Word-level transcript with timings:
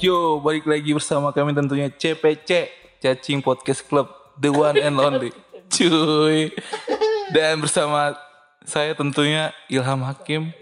Yo, 0.00 0.40
balik 0.40 0.64
lagi 0.64 0.96
bersama 0.96 1.28
kami 1.28 1.52
tentunya 1.52 1.92
CPC, 1.92 2.72
Cacing 3.04 3.44
Podcast 3.44 3.84
Club, 3.84 4.08
the 4.40 4.48
one 4.48 4.80
and 4.80 4.96
only. 4.96 5.28
Cuy. 5.68 6.48
Dan 7.36 7.60
bersama 7.60 8.16
saya 8.64 8.96
tentunya 8.96 9.52
Ilham 9.68 10.00
Hakim 10.08 10.56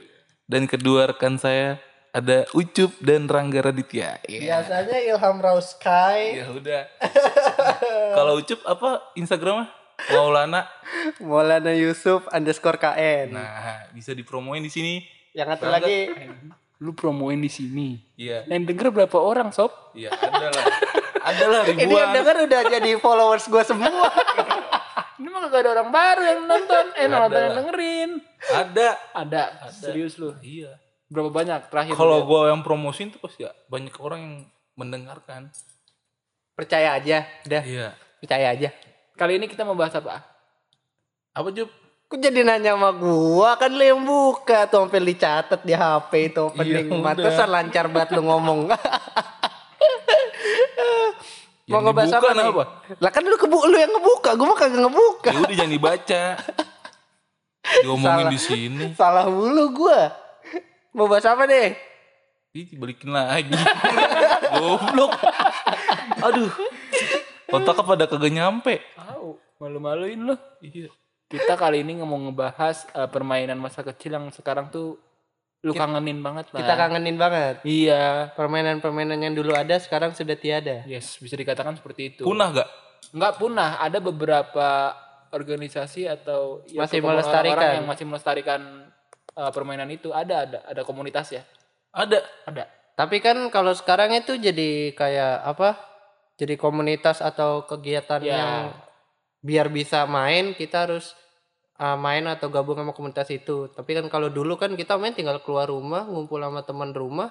dan 0.50 0.66
kedua 0.66 1.14
rekan 1.14 1.38
saya 1.38 1.78
ada 2.10 2.50
Ucup 2.50 2.90
dan 2.98 3.30
Rangga 3.30 3.62
Raditya. 3.62 4.18
Iya. 4.26 4.58
Biasanya 4.58 4.98
Ilham 5.06 5.38
Rauskai, 5.38 6.42
Ya 6.42 6.50
udah. 6.50 6.82
Kalau 8.18 8.42
Ucup 8.42 8.58
apa 8.66 9.06
Instagramnya? 9.14 9.70
Maulana. 10.18 10.66
Maulana 11.22 11.78
Yusuf 11.78 12.26
underscore 12.34 12.82
KN. 12.82 13.38
Nah, 13.38 13.86
bisa 13.94 14.10
dipromoin 14.18 14.66
di 14.66 14.70
sini. 14.74 15.06
Yang 15.30 15.62
satu 15.62 15.70
lagi 15.70 16.10
Lu 16.78 16.94
promoin 16.94 17.34
di 17.34 17.50
sini. 17.50 17.98
Iya. 18.14 18.46
Yang 18.46 18.62
denger 18.70 18.88
berapa 18.94 19.18
orang, 19.18 19.50
Sob? 19.50 19.74
Iya, 19.92 20.14
ada 20.14 20.46
lah. 20.48 20.64
Ada 21.18 21.44
lah 21.44 21.62
ini 21.66 21.82
yang 21.84 21.90
ribuan. 21.90 22.08
denger 22.14 22.36
udah 22.46 22.60
jadi 22.70 22.90
followers 22.96 23.44
gue 23.46 23.62
semua. 23.62 24.08
Ini 25.18 25.26
mah 25.34 25.50
gak 25.50 25.66
ada 25.66 25.70
orang 25.74 25.90
baru 25.90 26.22
yang 26.22 26.40
nonton. 26.46 26.84
Eh, 26.94 27.04
Ada 27.04 27.18
nonton 27.18 27.40
yang 27.42 27.54
dengerin. 27.58 28.10
Ada. 28.54 28.88
Ada. 29.10 29.42
Serius 29.74 30.14
lu. 30.14 30.30
Iya. 30.38 30.78
Berapa 31.10 31.34
banyak 31.34 31.66
terakhir? 31.66 31.98
Kalau 31.98 32.22
gue 32.22 32.40
yang 32.46 32.62
promosiin 32.62 33.10
tuh 33.10 33.18
pasti 33.18 33.42
ya 33.42 33.50
banyak 33.66 33.98
orang 33.98 34.20
yang 34.22 34.34
mendengarkan. 34.78 35.50
Percaya 36.54 36.94
aja, 36.94 37.26
udah 37.42 37.62
Iya. 37.66 37.88
percaya 38.22 38.46
aja. 38.54 38.70
Kali 39.18 39.42
ini 39.42 39.50
kita 39.50 39.66
mau 39.66 39.74
bahas 39.74 39.90
apa? 39.98 40.22
Apa 41.34 41.50
Jup? 41.50 41.66
Kok 42.08 42.16
jadi 42.16 42.40
nanya 42.40 42.72
sama 42.72 42.88
gua 42.90 43.52
kan 43.54 43.68
lu 43.68 43.84
yang 43.84 44.00
buka 44.00 44.64
tuh 44.64 44.88
sampai 44.88 45.04
dicatat 45.04 45.60
di 45.60 45.76
HP 45.76 46.32
itu 46.32 46.40
opening 46.40 46.88
Iya, 46.88 47.04
Pantesan 47.04 47.48
lancar 47.52 47.84
banget 47.92 48.16
lu 48.16 48.24
ngomong. 48.24 48.60
Yang 51.68 51.76
Mau 51.76 51.84
ngebahas 51.84 52.12
apa 52.16 52.32
nih? 52.32 52.48
apa? 52.48 52.64
Lah 52.96 53.10
kan 53.12 53.20
lu 53.20 53.36
kebu 53.36 53.58
lu 53.68 53.76
yang 53.76 53.92
ngebuka, 53.92 54.30
gua 54.40 54.46
mah 54.48 54.56
kagak 54.56 54.80
ngebuka. 54.80 55.28
Ya 55.28 55.38
udah 55.38 55.52
jangan 55.52 55.72
dibaca. 55.76 56.22
Diomongin 57.84 58.08
Salah. 58.08 58.32
di 58.32 58.40
sini. 58.40 58.84
Salah 58.96 59.24
mulu 59.28 59.64
gua. 59.76 60.08
Mau 60.96 61.04
bahas 61.04 61.28
apa 61.28 61.44
deh? 61.44 61.76
Ih, 62.56 62.72
balikin 62.72 63.12
lagi. 63.12 63.52
Goblok. 64.56 65.12
Aduh. 66.24 66.48
Otaknya 67.52 67.84
pada 67.84 68.04
kagak 68.08 68.32
nyampe. 68.32 68.80
Tahu. 68.96 69.36
Malu-maluin 69.60 70.24
lu. 70.24 70.34
Iya. 70.64 70.88
Kita 71.28 71.54
kali 71.54 71.84
ini 71.84 72.00
mau 72.00 72.16
ngebahas 72.16 72.88
eh, 72.88 73.08
permainan 73.08 73.60
masa 73.60 73.84
kecil 73.84 74.16
yang 74.16 74.32
sekarang 74.32 74.72
tuh 74.72 74.96
lu 75.60 75.74
kangenin 75.74 76.22
banget 76.22 76.48
lah. 76.54 76.60
Kita 76.64 76.74
kangenin 76.74 77.16
banget. 77.18 77.60
Iya. 77.66 78.32
Permainan-permainan 78.32 79.18
yang 79.18 79.34
dulu 79.34 79.52
ada 79.52 79.76
sekarang 79.76 80.14
sudah 80.14 80.38
tiada. 80.38 80.86
Yes, 80.86 81.18
bisa 81.18 81.34
dikatakan 81.34 81.76
seperti 81.76 82.14
itu. 82.14 82.22
Punah 82.24 82.54
gak? 82.54 82.68
Enggak 83.10 83.32
punah, 83.36 83.76
ada 83.76 83.98
beberapa 83.98 84.94
organisasi 85.28 86.08
atau 86.08 86.64
ya, 86.64 86.86
Masih 86.86 87.04
melestarikan. 87.04 87.52
orang-orang 87.58 87.76
yang 87.82 87.88
masih 87.90 88.04
melestarikan 88.08 88.60
uh, 89.36 89.50
permainan 89.52 89.90
itu. 89.92 90.14
Ada 90.14 90.46
ada 90.48 90.58
ada 90.64 90.82
komunitas 90.86 91.28
ya. 91.34 91.42
Ada. 91.92 92.22
Ada. 92.46 92.64
Tapi 92.94 93.18
kan 93.18 93.36
kalau 93.50 93.74
sekarang 93.76 94.14
itu 94.14 94.38
jadi 94.38 94.94
kayak 94.94 95.42
apa? 95.44 95.76
Jadi 96.38 96.54
komunitas 96.54 97.18
atau 97.18 97.66
kegiatan 97.66 98.22
Ya. 98.22 98.30
yang 98.38 98.50
biar 99.38 99.70
bisa 99.70 100.04
main 100.04 100.52
kita 100.54 100.88
harus 100.88 101.14
uh, 101.78 101.96
main 101.96 102.26
atau 102.26 102.50
gabung 102.50 102.76
sama 102.76 102.92
komunitas 102.92 103.30
itu. 103.30 103.70
Tapi 103.72 103.90
kan 103.98 104.06
kalau 104.10 104.28
dulu 104.28 104.58
kan 104.58 104.74
kita 104.74 104.98
main 104.98 105.14
tinggal 105.14 105.40
keluar 105.40 105.70
rumah, 105.70 106.04
ngumpul 106.04 106.42
sama 106.42 106.60
teman 106.66 106.90
rumah, 106.92 107.30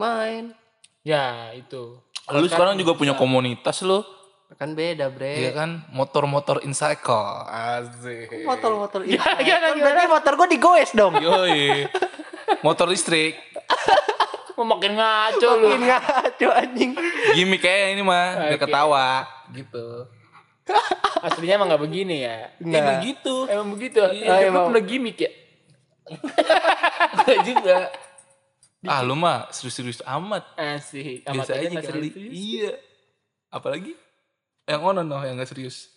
main. 0.00 0.56
Ya, 1.02 1.50
itu. 1.52 1.98
Lu 2.30 2.46
sekarang 2.46 2.78
juga 2.78 2.94
punya 2.94 3.12
komunitas 3.18 3.82
lo. 3.82 4.06
Kan 4.60 4.76
beda, 4.76 5.08
Bre. 5.08 5.48
Iya 5.48 5.52
kan? 5.56 5.80
Motor-motor 5.96 6.60
in 6.68 6.76
cycle. 6.76 7.48
Asik. 7.48 8.44
Motor-motor 8.44 9.00
ini. 9.08 9.16
gimana, 9.16 9.66
Kan 9.72 9.76
berarti 9.80 10.06
motor 10.12 10.32
gue 10.36 10.48
digoes 10.52 10.90
dong. 10.92 11.16
Yoi. 11.16 11.88
Motor 12.60 12.92
listrik. 12.92 13.40
Mau 14.60 14.68
makin 14.68 14.92
ngaco 14.92 15.48
lu. 15.56 15.72
Makin 15.72 15.82
ngaco 15.88 16.48
anjing. 16.52 16.90
Gimik 17.32 17.64
kayak 17.64 17.96
ini 17.96 18.02
mah. 18.04 18.52
Biar 18.52 18.60
Oke. 18.60 18.62
ketawa. 18.68 19.08
Gitu. 19.56 19.86
Aslinya 21.26 21.54
emang 21.54 21.68
gak 21.68 21.82
begini 21.82 22.16
ya. 22.20 22.50
Eh 22.52 22.62
Enggak. 22.62 22.84
begitu. 22.98 23.34
Emang 23.46 23.68
begitu. 23.70 23.98
Iya, 24.04 24.26
Eh, 24.28 24.40
emang. 24.46 24.66
lu 24.66 24.68
pernah 24.70 24.84
gimmick 24.84 25.18
ya? 25.18 25.30
Enggak 27.14 27.40
juga. 27.44 27.76
Ah 28.82 29.00
lu 29.00 29.14
mah 29.14 29.46
serius-serius 29.48 30.02
amat. 30.04 30.42
Asik. 30.54 31.22
Biasa 31.24 31.30
Amat 31.30 31.46
aja 31.54 31.66
nggak 31.68 31.84
kali. 31.84 32.08
serius. 32.10 32.32
Iya. 32.34 32.72
Apalagi 33.48 33.92
yang 34.64 34.82
onon 34.82 35.04
noh 35.04 35.20
yang 35.20 35.36
gak 35.36 35.46
serius. 35.48 35.90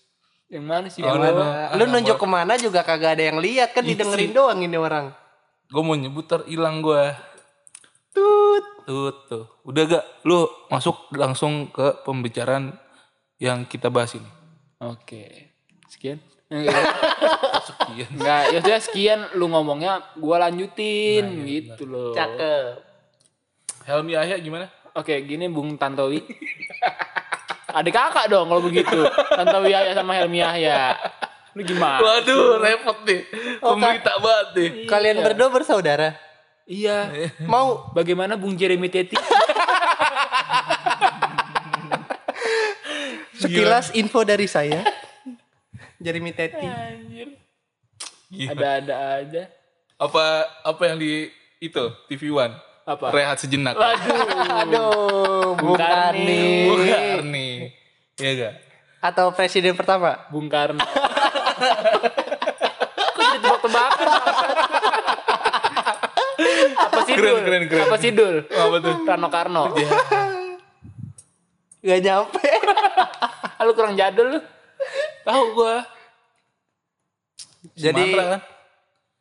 Yang 0.45 0.61
mana 0.63 0.87
sih? 0.87 1.01
Oh, 1.01 1.09
Bro? 1.09 1.21
nah, 1.23 1.33
nah. 1.33 1.73
Lu 1.73 1.85
nunjuk 1.87 2.15
ke 2.15 2.27
mana 2.27 2.53
juga 2.55 2.81
kagak 2.81 3.17
ada 3.17 3.23
yang 3.23 3.39
lihat 3.39 3.73
kan 3.73 3.81
Iya 3.81 3.89
didengerin 3.91 4.29
sih. 4.29 4.35
doang 4.35 4.59
ini 4.59 4.77
orang. 4.77 5.09
Gue 5.65 5.81
mau 5.81 5.93
nyebut 5.93 6.21
terhilang 6.23 6.79
gue. 6.79 7.03
Tut. 8.13 8.65
Tuh 8.85 9.09
tuh. 9.25 9.45
Udah 9.63 9.83
gak? 9.87 10.05
Lu 10.21 10.45
masuk 10.69 11.09
langsung 11.11 11.67
ke 11.67 12.05
pembicaraan 12.05 12.77
yang 13.37 13.65
kita 13.65 13.89
bahas 13.89 14.13
ini. 14.13 14.29
Oke. 14.94 15.53
Sekian. 15.90 16.19
Enggak, 16.46 16.78
Sekian. 17.66 18.09
enggak, 18.13 18.44
ya 18.53 18.59
sudah 18.62 18.81
sekian 18.81 19.19
lu 19.34 19.50
ngomongnya 19.50 20.13
gua 20.22 20.46
lanjutin 20.46 21.25
Nah, 21.25 21.41
iya, 21.41 21.73
gitu 21.73 21.84
loh. 21.90 22.13
Cakep. 22.13 22.85
Helmi 23.90 24.13
Yahya 24.13 24.38
gimana? 24.38 24.69
Oke, 24.94 25.25
gini 25.25 25.50
Bung 25.50 25.73
Tantowi. 25.81 26.22
Adik 27.75 27.97
kakak 27.97 28.29
dong 28.29 28.46
kalau 28.47 28.62
begitu. 28.62 29.09
Tantowi 29.09 29.73
Yahya 29.73 29.97
sama 29.97 30.13
Helmi 30.13 30.40
Yahya. 30.40 30.94
Lu 31.57 31.66
gimana? 31.66 31.97
Waduh, 32.00 32.62
repot 32.62 32.97
nih. 33.09 33.25
Pemberita 33.59 34.13
banget 34.22 34.47
nih. 34.53 34.69
Kalian 34.85 35.17
berdua 35.25 35.50
bersaudara. 35.50 36.13
Iya. 36.69 37.09
Mau 37.46 37.90
Bagaimana 37.94 38.38
Bung 38.38 38.53
Jeremy 38.53 38.90
Teti? 38.90 39.17
Sekilas 43.45 43.85
info 43.94 44.22
dari 44.22 44.47
saya. 44.50 44.81
Jeremy 45.97 46.31
Teti. 46.31 46.66
Anjir. 46.66 47.29
Gila. 48.28 48.51
Ada-ada 48.51 48.95
aja. 49.22 49.44
Apa 49.95 50.25
apa 50.61 50.81
yang 50.85 50.97
di 50.97 51.29
itu 51.57 51.84
TV 52.09 52.28
One? 52.29 52.51
Apa? 52.84 53.09
Rehat 53.09 53.39
sejenak. 53.39 53.73
Aduh, 53.73 55.55
Bung 55.55 55.73
bukan 55.73 55.81
Karni. 55.81 56.25
nih. 56.28 56.67
Bukan 56.67 57.23
nih. 57.31 57.53
Iya 58.16 58.31
gak? 58.38 58.53
Atau 59.01 59.31
presiden 59.31 59.73
pertama. 59.73 60.25
Bung 60.29 60.50
Karno. 60.50 60.81
Kok 60.81 60.94
jadi 63.16 63.38
tebak-tebakan? 63.39 64.07
Apa 66.75 67.00
sih 67.05 67.13
Keren, 67.16 67.31
Dul? 67.31 67.39
keren, 67.47 67.63
keren. 67.72 67.84
Apa 67.88 67.95
sih 67.97 68.11
Dul? 68.11 68.35
Apa 68.45 68.75
tuh? 68.79 68.95
Rano 69.07 69.28
Karno. 69.29 69.63
Gak 71.85 72.01
nyampe. 72.01 72.41
Lu 73.66 73.72
kurang 73.78 73.94
jadul 73.94 74.38
lu. 74.38 74.40
Tahu 75.22 75.44
gua. 75.53 75.85
Jadi 77.73 78.13
Sumatera 78.13 78.25
kan? 78.38 78.41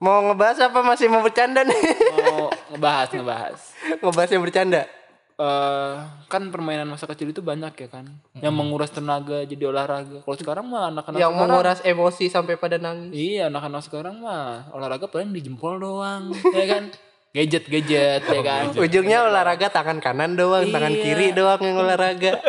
mau 0.05 0.21
ngebahas 0.21 0.59
apa 0.69 0.79
masih 0.85 1.09
mau 1.09 1.25
bercanda 1.25 1.65
nih? 1.65 1.81
Mau 2.13 2.53
ngebahas, 2.73 3.09
ngebahas. 3.09 3.61
ngebahas 4.05 4.31
yang 4.33 4.45
bercanda. 4.45 4.83
eh 5.35 5.95
kan 6.31 6.47
permainan 6.55 6.87
masa 6.87 7.11
kecil 7.11 7.35
itu 7.35 7.43
banyak 7.43 7.75
ya 7.75 7.89
kan 7.91 8.07
yang 8.39 8.55
menguras 8.55 8.95
tenaga 8.95 9.43
jadi 9.43 9.67
olahraga 9.67 10.23
kalau 10.23 10.39
sekarang 10.39 10.63
mah 10.71 10.95
anak-anak 10.95 11.19
yang 11.19 11.35
sekarang 11.35 11.51
menguras 11.51 11.79
emosi 11.83 12.31
sampai 12.31 12.55
pada 12.55 12.79
nangis. 12.79 13.11
iya 13.11 13.51
anak-anak 13.51 13.83
sekarang 13.83 14.23
mah 14.23 14.71
olahraga 14.71 15.11
paling 15.11 15.35
di 15.35 15.43
jempol 15.43 15.83
doang 15.83 16.31
ya 16.55 16.71
kan 16.71 16.87
gadget 17.35 17.67
gadget 17.67 18.23
ya 18.23 18.41
kan 18.41 18.71
Ujungnya 18.79 19.27
olahraga 19.27 19.67
tangan 19.69 19.99
kanan 19.99 20.33
doang, 20.33 20.71
tangan 20.71 20.89
Iya. 20.89 21.03
kiri 21.03 21.27
doang 21.31 21.59
yang 21.59 21.77
olahraga. 21.77 22.39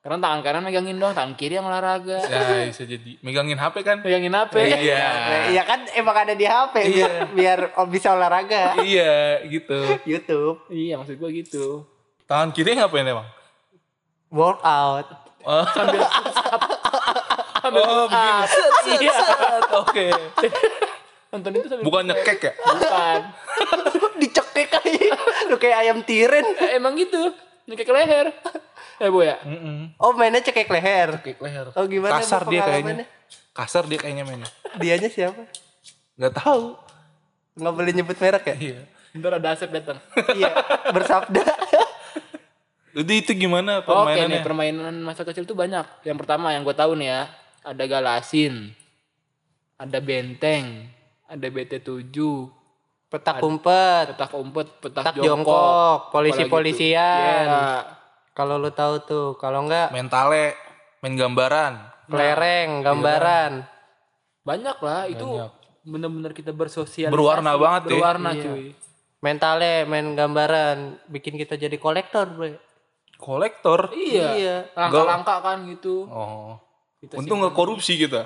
karena 0.00 0.16
tangan 0.18 0.40
kanan 0.40 0.62
megangin 0.62 0.96
doang 0.96 1.12
tangan 1.12 1.34
kiri 1.34 1.54
yang 1.54 1.66
olahraga 1.66 2.24
Ya 2.24 2.64
bisa 2.64 2.82
jadi. 2.84 3.20
Megangin 3.20 3.54
HP 3.54 3.82
kan? 3.82 4.00
megangin 4.00 4.32
apa 4.32 4.56
Iya. 4.56 5.02
Iya 5.50 5.62
kan 5.62 5.84
emang 5.92 6.16
ada 6.16 6.32
di 6.32 6.46
HP 6.46 6.74
biar, 6.94 7.12
biar 7.30 7.58
bisa 7.86 8.14
olahraga. 8.14 8.78
Iya 8.78 9.44
gitu. 9.44 9.76
YouTube, 10.06 10.62
iya 10.70 10.94
maksud 10.94 11.14
gua 11.16 11.28
gitu 11.28 11.84
Tangan 12.24 12.48
kiri 12.50 12.74
ngapain 12.74 13.02
emang? 13.04 13.26
workout. 14.30 15.10
Oh, 15.42 15.66
sambil 15.68 16.06
sambil 17.58 17.82
oh 17.82 18.06
begini. 18.06 19.02
iya 19.02 19.16
Oke. 19.74 20.06
Nonton 21.30 21.50
itu 21.54 21.66
sambil 21.70 21.84
Bukan 21.86 22.02
nyekek 22.10 22.38
ya? 22.42 22.52
bukan 22.58 23.20
Dicekek 24.20 24.70
aja. 24.74 25.06
Lu 25.48 25.56
kayak 25.56 25.78
ayam 25.86 25.98
tiren. 26.04 26.44
Eh, 26.58 26.76
emang 26.76 26.98
gitu 26.98 27.32
nyekek 27.70 27.86
leher 27.88 28.34
eh 29.00 29.08
bu 29.08 29.24
ya. 29.24 29.40
Oh 29.96 30.12
mainnya 30.12 30.44
cekek 30.44 30.68
leher. 30.68 31.16
Cekek 31.24 31.40
leher. 31.40 31.72
Oh 31.72 31.88
gimana? 31.88 32.20
Kasar 32.20 32.44
dia 32.44 32.60
kayaknya. 32.60 33.08
Kasar 33.56 33.84
dia 33.88 33.96
kayaknya 33.96 34.28
mainnya. 34.28 34.50
Dianya 34.76 35.08
siapa? 35.08 35.40
Gak 36.20 36.36
tahu. 36.36 36.76
Nggak 37.56 37.74
boleh 37.74 37.92
nyebut 37.96 38.16
merek 38.20 38.44
ya? 38.44 38.56
Iya. 38.60 38.80
Ntar 39.16 39.40
ada 39.40 39.48
Asep 39.56 39.72
datang. 39.72 39.98
iya 40.38 40.52
bersabda 40.92 41.42
Jadi 42.90 43.12
itu 43.22 43.32
gimana 43.38 43.80
Oke 43.80 43.86
nih 43.86 44.42
permainannya? 44.42 44.42
permainan 44.42 44.94
masa 45.02 45.22
kecil 45.24 45.46
tuh 45.46 45.54
banyak. 45.54 45.86
Yang 46.04 46.18
pertama 46.26 46.50
yang 46.52 46.66
gue 46.66 46.74
tahu 46.74 46.98
nih 46.98 47.08
ya, 47.08 47.20
ada 47.62 47.84
galasin, 47.86 48.74
ada 49.78 49.98
benteng, 50.02 50.90
ada 51.30 51.46
BT7, 51.46 52.10
petak 53.06 53.38
umpet 53.40 54.06
petak 54.10 54.30
umpet, 54.34 54.66
petak, 54.78 55.02
petak 55.06 55.14
jongkok, 55.16 55.46
jongkok 55.46 55.98
polisi 56.10 56.42
polisian 56.44 57.46
Iya. 57.46 57.86
kalau 58.32 58.58
lu 58.58 58.70
tahu 58.70 58.94
tuh 59.00 59.26
kalau 59.36 59.62
enggak 59.62 59.90
Main 59.90 60.06
tale, 60.06 60.58
main 61.00 61.14
gambaran. 61.14 61.72
kelereng 62.06 62.82
gambaran 62.82 63.52
Banyak 64.40 64.78
lah 64.80 65.06
itu 65.06 65.22
Banyak. 65.22 65.52
bener-bener 65.82 66.32
kita 66.32 66.50
bersosialisasi. 66.50 67.12
Berwarna 67.12 67.54
banget 67.54 67.82
ya. 67.86 67.90
Berwarna 67.92 68.30
Iya. 68.32 68.42
cuy. 68.42 68.64
mentale 69.20 69.84
main 69.84 70.16
gambaran 70.16 70.76
bikin 71.06 71.36
kita 71.36 71.54
jadi 71.54 71.76
kolektor 71.76 72.26
bro 72.26 72.56
Kolektor. 73.16 73.92
Iya. 73.92 74.28
Iya. 74.32 74.56
Langka-langka 74.72 75.44
kan 75.44 75.68
gitu. 75.68 76.08
Oh. 76.08 76.56
Kita 76.96 77.20
Untung 77.20 77.44
nggak 77.44 77.52
korupsi 77.52 78.00
kita. 78.00 78.24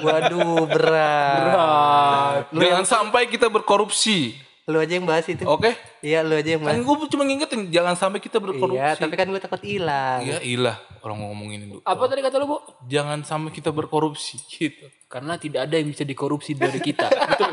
Waduh 0.00 0.66
berat 0.66 1.38
Berat. 1.40 2.44
Jangan 2.50 2.84
sampai 2.84 3.26
kita 3.26 3.46
berkorupsi. 3.46 4.34
lu 4.64 4.78
aja 4.78 4.92
yang 4.92 5.02
bahas 5.02 5.26
itu 5.26 5.42
Oke? 5.44 5.74
iya 5.98 6.22
lu 6.22 6.30
aja 6.32 6.54
yang 6.54 6.62
bahas 6.62 6.78
Kan 6.78 6.82
gue 6.84 7.08
cuma 7.10 7.22
ngingetin 7.24 7.60
jangan 7.68 7.94
sampai 7.96 8.18
kita 8.18 8.38
berkorupsi. 8.38 8.78
iya 8.78 8.94
tapi 8.94 9.14
kan 9.14 9.26
gue 9.26 9.38
takut 9.38 9.58
hilang 9.60 10.22
Ya 10.22 10.38
ilah 10.38 10.78
orang 11.00 11.18
ngomongin 11.20 11.66
itu. 11.66 11.78
Apa 11.82 12.06
tadi 12.06 12.20
kata 12.20 12.36
lu, 12.36 12.46
Bu? 12.46 12.58
Jangan 12.84 13.22
sampai 13.22 13.50
kita 13.50 13.70
berkorupsi 13.70 14.38
gitu. 14.46 14.86
Karena 15.06 15.34
tidak 15.34 15.66
ada 15.66 15.74
yang 15.74 15.88
bisa 15.88 16.04
dikorupsi 16.04 16.54
dari 16.54 16.78
kita. 16.78 17.08
Betul? 17.34 17.50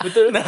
Betul. 0.00 0.24
Nah, 0.30 0.40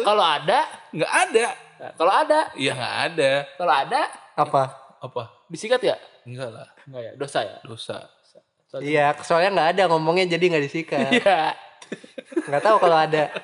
Kalau 0.00 0.24
ada, 0.24 0.58
Nggak 0.90 1.12
ada. 1.12 1.46
nah, 1.76 1.90
kalau 1.94 2.12
ada, 2.14 2.38
Iya 2.54 2.72
nggak 2.72 2.96
ada. 3.06 3.30
kalau 3.56 3.74
ada 3.76 4.00
apa 4.34 4.62
Apa? 5.00 5.22
disikat 5.46 5.80
ya? 5.80 5.96
Enggak 6.22 6.48
lah. 6.48 6.68
Enggak 6.86 7.02
ya, 7.02 7.12
dosa 7.18 7.38
ya. 7.42 7.56
Dosa. 7.60 7.96
Soalnya- 8.70 8.86
iya 8.86 9.06
soalnya 9.20 9.50
nggak 9.50 9.70
ada 9.74 9.82
ngomongnya 9.90 10.30
jadi 10.30 10.44
nggak 10.46 10.64
disikat 10.64 11.10
Iya. 11.18 11.58
nggak 12.46 12.62
tahu 12.62 12.76
kalau 12.78 12.96
ada 12.96 13.34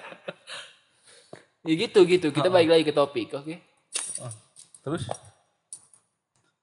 Ya 1.66 1.74
gitu 1.74 2.06
gitu. 2.06 2.30
Kita 2.30 2.46
balik 2.46 2.70
lagi 2.70 2.86
ke 2.86 2.94
topik, 2.94 3.34
oke? 3.34 3.58
Terus? 4.86 5.10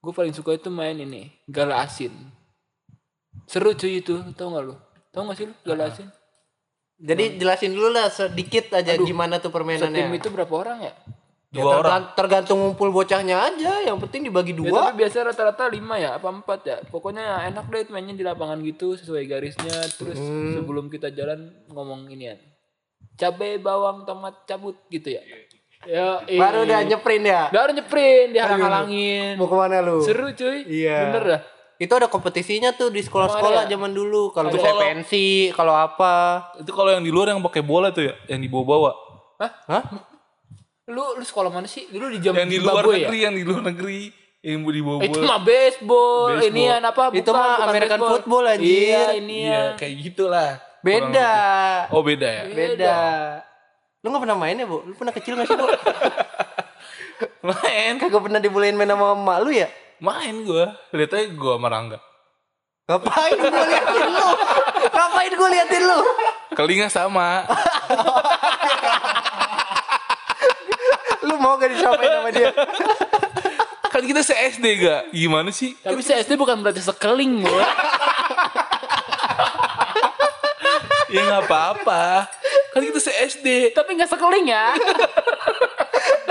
Gue 0.00 0.12
paling 0.16 0.32
suka 0.32 0.56
itu 0.56 0.72
main 0.72 0.96
ini, 0.96 1.28
gala 1.44 1.84
asin. 1.84 2.08
Seru 3.44 3.76
cuy 3.76 4.00
itu, 4.00 4.24
tau 4.32 4.56
gak 4.56 4.64
lu? 4.64 4.74
Tau 5.12 5.28
gak 5.28 5.36
sih 5.36 5.44
lu 5.44 5.54
gala 5.60 5.92
asin? 5.92 6.08
jadi 6.94 7.36
jelasin 7.36 7.74
dulu 7.74 7.90
lah 7.90 8.06
sedikit 8.08 8.70
aja 8.70 8.94
Aduh, 8.94 9.04
gimana 9.04 9.42
tuh 9.42 9.50
Setim 9.50 9.60
permainannya 9.60 10.14
itu 10.14 10.30
berapa 10.32 10.54
orang 10.54 10.78
ya? 10.88 10.92
Ya, 11.54 11.62
Dua 11.62 11.70
orang. 11.70 11.78
tergan- 11.78 12.10
tergantung 12.16 12.58
ngumpul 12.60 12.90
bocahnya 12.90 13.38
aja 13.38 13.78
yang 13.80 13.94
penting 13.96 14.26
dibagi 14.26 14.50
Ya, 14.50 14.58
dua 14.58 14.90
tapi 14.90 14.98
biasa 15.00 15.22
rata-rata 15.24 15.64
lima 15.68 15.94
ya, 15.94 16.18
apa 16.18 16.26
empat 16.26 16.60
ya? 16.60 16.76
Pokoknya 16.84 17.22
enak 17.46 17.64
deh 17.64 17.86
mainnya 17.88 18.10
di 18.10 18.22
lapangan 18.22 18.58
gitu 18.58 18.92
sesuai 18.92 19.22
garisnya. 19.24 19.70
Terus 19.88 20.18
sebelum 20.52 20.88
kita 20.88 21.08
jalan 21.08 21.38
ngomong 21.68 22.10
inian. 22.10 22.42
Cabe, 23.14 23.56
bawang, 23.56 24.02
tomat, 24.02 24.42
cabut 24.44 24.74
gitu 24.88 25.14
ya. 25.14 25.22
Ya, 25.84 26.18
baru 26.26 26.64
udah 26.64 26.80
nyeprin 26.82 27.22
ya 27.22 27.52
Baru 27.52 27.70
nyeprin, 27.70 28.32
dihalang-halangin. 28.32 29.36
mau 29.36 29.44
ke 29.44 29.52
mana 29.54 29.78
lu 29.78 30.00
Seru 30.00 30.32
cuy. 30.32 30.64
Iya. 30.64 31.12
Bener 31.12 31.24
dah. 31.28 31.40
itu 31.76 31.90
ada 31.92 32.06
kompetisinya 32.06 32.72
tuh 32.72 32.88
di 32.88 32.98
sekolah-sekolah 32.98 33.66
ya? 33.66 33.70
zaman 33.70 33.90
dulu 33.90 34.30
kalau 34.30 34.48
misalnya 34.48 34.72
kalau- 34.72 34.86
pensi 34.88 35.26
kalau 35.52 35.74
apa 35.74 36.14
Itu 36.56 36.70
kalau 36.70 36.88
yang 36.88 37.02
di 37.02 37.10
luar 37.10 37.28
yang 37.28 37.42
pakai 37.42 37.60
bola 37.60 37.90
tuh 37.90 38.00
ya, 38.02 38.14
yang 38.26 38.40
dibawa-bawa. 38.40 38.90
Hah? 39.36 39.50
Hah? 39.68 39.82
Lu 40.86 41.16
lu 41.16 41.24
sekolah 41.24 41.48
mana 41.48 41.64
sih? 41.64 41.88
Dulu 41.88 42.12
di 42.12 42.18
jam 42.18 42.32
Yang 42.32 42.48
di 42.50 42.58
luar 42.58 42.82
Zimbabwe 42.82 42.92
ya? 42.92 42.98
negeri, 43.00 43.18
yang 43.20 43.34
di 43.34 43.42
luar 43.42 43.62
negeri, 43.64 44.00
yang 44.40 44.58
mau 44.60 44.68
dibawa-bawa. 44.70 45.06
Itu 45.06 45.18
mah 45.20 45.40
baseball, 45.40 46.28
Baseball. 46.36 46.50
ini 46.50 46.62
apa? 46.68 47.02
Itu 47.10 47.30
mah 47.30 47.52
American 47.64 47.96
baseball. 47.96 48.12
football, 48.12 48.44
anjir. 48.46 48.68
Iya, 48.68 49.04
ini 49.14 49.36
Iya, 49.42 49.54
ya. 49.54 49.64
kayak 49.74 49.94
gitulah. 50.02 50.50
beda 50.84 51.32
Oh 51.88 52.04
beda 52.04 52.28
ya? 52.28 52.42
beda 52.44 52.96
lu 53.98 54.12
nggak 54.12 54.20
pernah 54.20 54.36
main 54.36 54.52
ya 54.52 54.68
bu 54.68 54.84
lu 54.84 54.92
pernah 54.92 55.16
kecil 55.16 55.32
nggak 55.32 55.48
sih 55.48 55.56
bu 55.56 55.64
Main, 57.48 57.96
kagak 57.96 58.20
pernah 58.20 58.36
dibolehin 58.36 58.76
main 58.76 58.84
sama 58.86 59.16
emak 59.16 59.38
lu 59.40 59.50
ya 59.50 59.64
main 59.96 60.44
gue. 60.44 60.64
Lihat 60.92 61.08
aja 61.10 61.24
gue 61.24 61.52
sama 61.56 61.72
Rangga. 61.72 61.96
ngapain 62.84 63.32
gue 63.32 63.48
liatin 63.48 64.08
lu 64.12 64.28
ngapain 64.84 65.32
gue 65.32 65.48
liatin 65.50 65.82
lu 65.82 66.00
Kelinga 66.52 66.92
sama. 66.92 67.48
lu 71.24 71.33
mau 71.44 71.60
gak 71.60 71.76
disapain 71.76 72.08
sama 72.08 72.30
dia 72.32 72.50
kan 73.94 74.02
kita 74.02 74.26
se-SD 74.26 74.66
gak? 74.82 75.02
Gimana 75.14 75.54
sih? 75.54 75.78
Tapi 75.78 76.02
SD 76.02 76.34
bukan 76.34 76.58
berarti 76.66 76.82
sekeling, 76.82 77.46
Bu. 77.46 77.54
Ya 81.14 81.20
nggak 81.30 81.46
apa-apa. 81.46 82.26
Kan 82.74 82.82
kita 82.82 82.98
se-SD. 82.98 83.70
Tapi 83.70 83.94
nggak 83.94 84.10
sekeling 84.10 84.50
ya. 84.50 84.74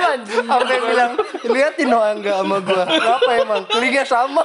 Anjing. 0.03 0.43
sampai 0.43 0.77
bilang 0.83 1.15
liatin 1.47 1.87
no 1.87 2.03
angga 2.03 2.43
sama 2.43 2.59
gua 2.59 2.83
kenapa 2.83 3.29
emang 3.39 3.61
telinga 3.71 4.03
sama 4.03 4.43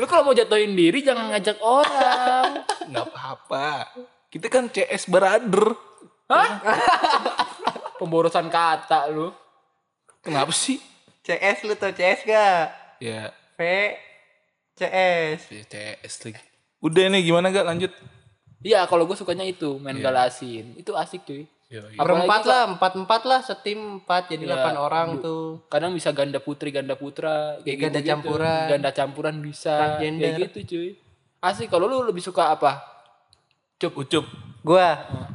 Lu 0.00 0.08
kalau 0.08 0.30
mau 0.30 0.34
jatuhin 0.34 0.72
diri 0.72 1.04
jangan 1.04 1.28
ngajak 1.34 1.60
orang. 1.60 2.64
Nggak 2.88 3.04
apa-apa. 3.12 3.92
Kita 4.32 4.46
kan 4.48 4.72
CS 4.72 5.10
brother. 5.10 5.87
Hah? 6.28 6.48
Pemborosan 7.96 8.46
kata 8.46 9.08
lu. 9.08 9.32
Kenapa 10.20 10.52
sih? 10.52 10.78
CS 11.20 11.64
lu 11.64 11.74
tau 11.74 11.90
CS 11.90 12.24
gak 12.24 12.64
Ya, 12.98 13.30
V 13.54 13.60
CS 14.74 15.40
CS 15.66 16.14
lagi. 16.22 16.40
Udah 16.78 17.04
nih 17.08 17.22
gimana 17.22 17.48
gak 17.48 17.64
lanjut? 17.64 17.92
Iya, 18.58 18.84
kalau 18.84 19.04
gue 19.04 19.14
sukanya 19.14 19.42
itu 19.42 19.78
main 19.78 19.96
galasin. 19.96 20.74
Itu 20.74 20.92
asik 20.92 21.22
cuy. 21.24 21.46
Yoi. 21.68 21.94
Apalagi 21.94 22.00
berempat 22.00 22.40
kalau- 22.40 22.50
lah 22.50 22.62
empat 22.66 22.92
empat 22.96 23.22
lah 23.24 23.40
setim 23.40 23.78
empat 23.98 24.22
jadi 24.26 24.40
Iya. 24.40 24.48
delapan 24.48 24.74
orang 24.78 25.08
Du- 25.10 25.20
tuh 25.20 25.42
Kadang 25.68 25.92
bisa 25.92 26.10
ganda 26.10 26.38
putri, 26.38 26.68
ganda 26.70 26.94
putra, 26.94 27.60
kayak 27.60 27.76
Ganda 27.78 28.00
gitu-gitu. 28.00 28.08
campuran. 28.10 28.66
Ganda 28.66 28.90
campuran 28.90 29.36
bisa. 29.38 29.74
Kayak 29.96 30.48
gitu 30.48 30.58
cuy. 30.66 30.88
Asik 31.38 31.68
kalau 31.68 31.84
lu 31.86 32.02
lebih 32.02 32.20
suka 32.20 32.50
apa? 32.50 32.80
Cup. 33.76 33.94
Ucup. 33.94 34.24
gua 34.60 35.06
Oh, 35.06 35.27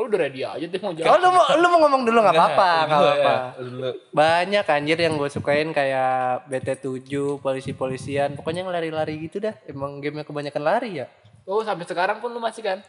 lu 0.00 0.08
udah 0.08 0.20
ready 0.24 0.40
aja 0.40 0.64
deh 0.64 0.80
mau 0.80 0.96
kalau 0.96 1.04
jawab. 1.04 1.20
lu 1.20 1.28
mau 1.28 1.44
lu 1.60 1.66
mau 1.68 1.78
ngomong 1.84 2.02
dulu 2.08 2.18
nggak 2.24 2.36
apa-apa 2.36 2.70
nggak 2.88 3.00
apa-apa. 3.00 3.34
ya, 3.60 3.90
banyak 4.16 4.64
anjir 4.64 4.98
yang 4.98 5.14
gue 5.20 5.28
sukain 5.28 5.68
kayak 5.76 6.48
BT7 6.48 7.36
polisi-polisian. 7.44 8.32
Pokoknya 8.40 8.64
yang 8.64 8.72
lari-lari 8.72 9.20
gitu 9.20 9.44
dah. 9.44 9.52
Emang 9.68 10.00
gamenya 10.00 10.24
kebanyakan 10.24 10.62
lari 10.64 11.04
ya? 11.04 11.06
Oh, 11.44 11.60
sampai 11.60 11.84
sekarang 11.84 12.24
pun 12.24 12.32
lu 12.32 12.40
masih 12.40 12.64
kan? 12.64 12.80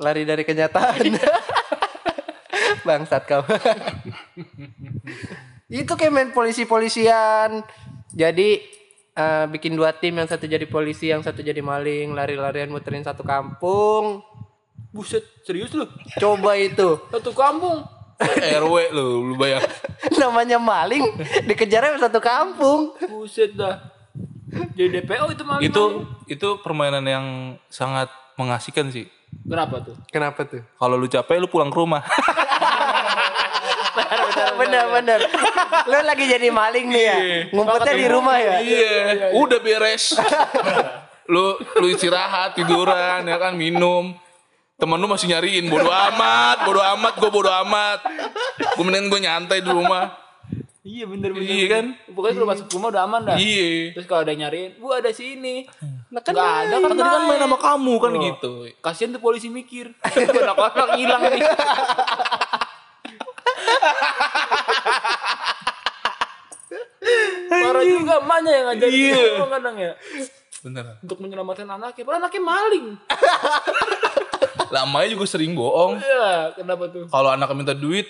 lari 0.00 0.24
dari 0.24 0.42
kenyataan. 0.42 1.04
Bangsat 2.88 3.28
kau. 3.28 3.44
Itu 5.70 5.92
kayak 5.94 6.10
main 6.10 6.30
polisi-polisian. 6.32 7.62
Jadi 8.10 8.58
eh, 9.14 9.46
bikin 9.52 9.76
dua 9.76 9.94
tim 9.94 10.16
yang 10.16 10.26
satu 10.26 10.48
jadi 10.48 10.64
polisi 10.66 11.12
yang 11.12 11.20
satu 11.20 11.44
jadi 11.44 11.60
maling. 11.60 12.16
Lari-larian 12.16 12.72
muterin 12.72 13.04
satu 13.04 13.22
kampung 13.22 14.24
Buset, 14.90 15.22
serius 15.42 15.70
lu? 15.70 15.86
coba 16.16 16.54
itu 16.54 16.98
Satu 17.08 17.30
kampung. 17.30 17.86
RW 18.20 18.74
lu, 18.90 19.06
lu 19.30 19.34
bayang. 19.34 19.64
namanya 20.20 20.58
maling 20.58 21.04
dikejarnya 21.44 21.94
sama 21.94 22.00
satu 22.04 22.20
kampung 22.20 22.92
Buset 23.06 23.54
dah. 23.54 23.80
Jadi 24.74 25.00
DPO 25.00 25.30
itu 25.30 25.42
maling. 25.42 25.64
itu 25.64 25.84
itu 26.26 26.48
permainan 26.60 27.00
yang 27.02 27.26
sangat 27.66 28.10
mengasihkan 28.34 28.90
sih. 28.90 29.06
Kenapa 29.46 29.78
tuh? 29.78 29.94
kenapa 30.10 30.42
tuh 30.42 30.58
Kalau 30.74 30.98
lu 30.98 31.06
capek 31.06 31.38
lu 31.38 31.46
pulang 31.46 31.70
ke 31.70 31.78
rumah. 31.78 32.02
bener 34.60 34.84
bener 34.92 35.20
lu 35.86 35.96
lagi 36.04 36.24
jadi 36.26 36.48
maling 36.48 36.86
nih 36.88 37.04
ya 37.04 37.16
ngumpetnya 37.50 37.94
di 37.96 38.06
rumah 38.06 38.36
ya 38.36 38.54
Iya, 38.60 38.94
udah 39.32 39.58
beres. 39.60 40.12
lu 41.32 41.54
lu 41.78 41.86
istirahat, 41.88 42.58
tiduran 42.58 43.22
ya 43.22 43.38
kan, 43.38 43.54
minum. 43.54 44.12
Temen 44.80 44.96
lu 44.96 45.06
masih 45.12 45.28
nyariin 45.28 45.68
bodo 45.68 45.92
amat, 45.92 46.64
bodo 46.64 46.80
amat, 46.80 47.12
gue 47.20 47.28
bodo 47.28 47.52
amat. 47.52 48.00
Gue 48.80 48.84
mending 48.88 49.12
gue 49.12 49.20
nyantai 49.20 49.60
di 49.60 49.68
rumah. 49.68 50.16
Iya 50.80 51.04
bener 51.04 51.36
bener. 51.36 51.44
Iya 51.44 51.66
kan? 51.68 51.84
Pokoknya 52.08 52.34
kalau 52.40 52.48
masuk 52.48 52.66
rumah 52.72 52.88
udah 52.88 53.02
aman 53.04 53.20
dah. 53.28 53.36
Iya. 53.36 53.92
Terus 53.92 54.08
kalau 54.08 54.24
ada 54.24 54.32
nyariin, 54.32 54.80
bu 54.80 54.88
ada 54.96 55.12
sini. 55.12 55.68
Lah 56.08 56.24
kan 56.24 56.32
Nggak 56.32 56.52
ada 56.64 56.74
kan 56.80 56.88
tadi 56.96 57.02
kan 57.04 57.22
main 57.28 57.40
sama 57.44 57.58
kamu 57.60 57.94
kan 58.00 58.10
gitu. 58.16 58.52
Kasian 58.80 59.12
tuh 59.12 59.20
polisi 59.20 59.52
mikir. 59.52 59.92
Anak-anak 60.40 60.96
hilang 60.96 61.22
nih. 61.28 61.44
Parah 67.50 67.84
juga 67.84 68.14
emaknya 68.22 68.50
yang 68.50 68.66
ngajarin 68.72 68.94
Iya. 68.96 69.44
kadang 69.44 69.76
ya. 69.76 69.92
Bener. 70.60 70.84
Untuk 71.04 71.18
menyelamatkan 71.20 71.68
anaknya. 71.68 72.02
Padahal 72.08 72.20
anaknya 72.24 72.42
maling. 72.42 72.86
Lamanya 74.70 75.08
juga 75.12 75.24
sering 75.26 75.52
bohong. 75.52 75.98
Iya, 75.98 76.54
kenapa 76.54 76.86
tuh? 76.88 77.10
Kalau 77.10 77.30
anak 77.34 77.50
minta 77.58 77.74
duit, 77.74 78.06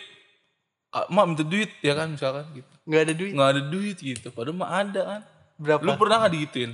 ah, 0.92 1.08
mak 1.08 1.24
minta 1.32 1.44
duit 1.44 1.72
ya 1.80 1.96
kan 1.96 2.12
misalkan 2.12 2.44
gitu. 2.52 2.70
Nggak 2.84 3.00
ada 3.00 3.14
duit. 3.16 3.32
Nggak 3.32 3.50
ada 3.50 3.62
duit 3.64 3.96
gitu. 3.98 4.28
Padahal 4.30 4.56
mah 4.56 4.70
ada 4.70 5.00
kan. 5.02 5.20
Berapa? 5.60 5.82
Lu 5.84 5.92
pernah 5.96 6.16
nggak 6.24 6.32
digituin? 6.36 6.72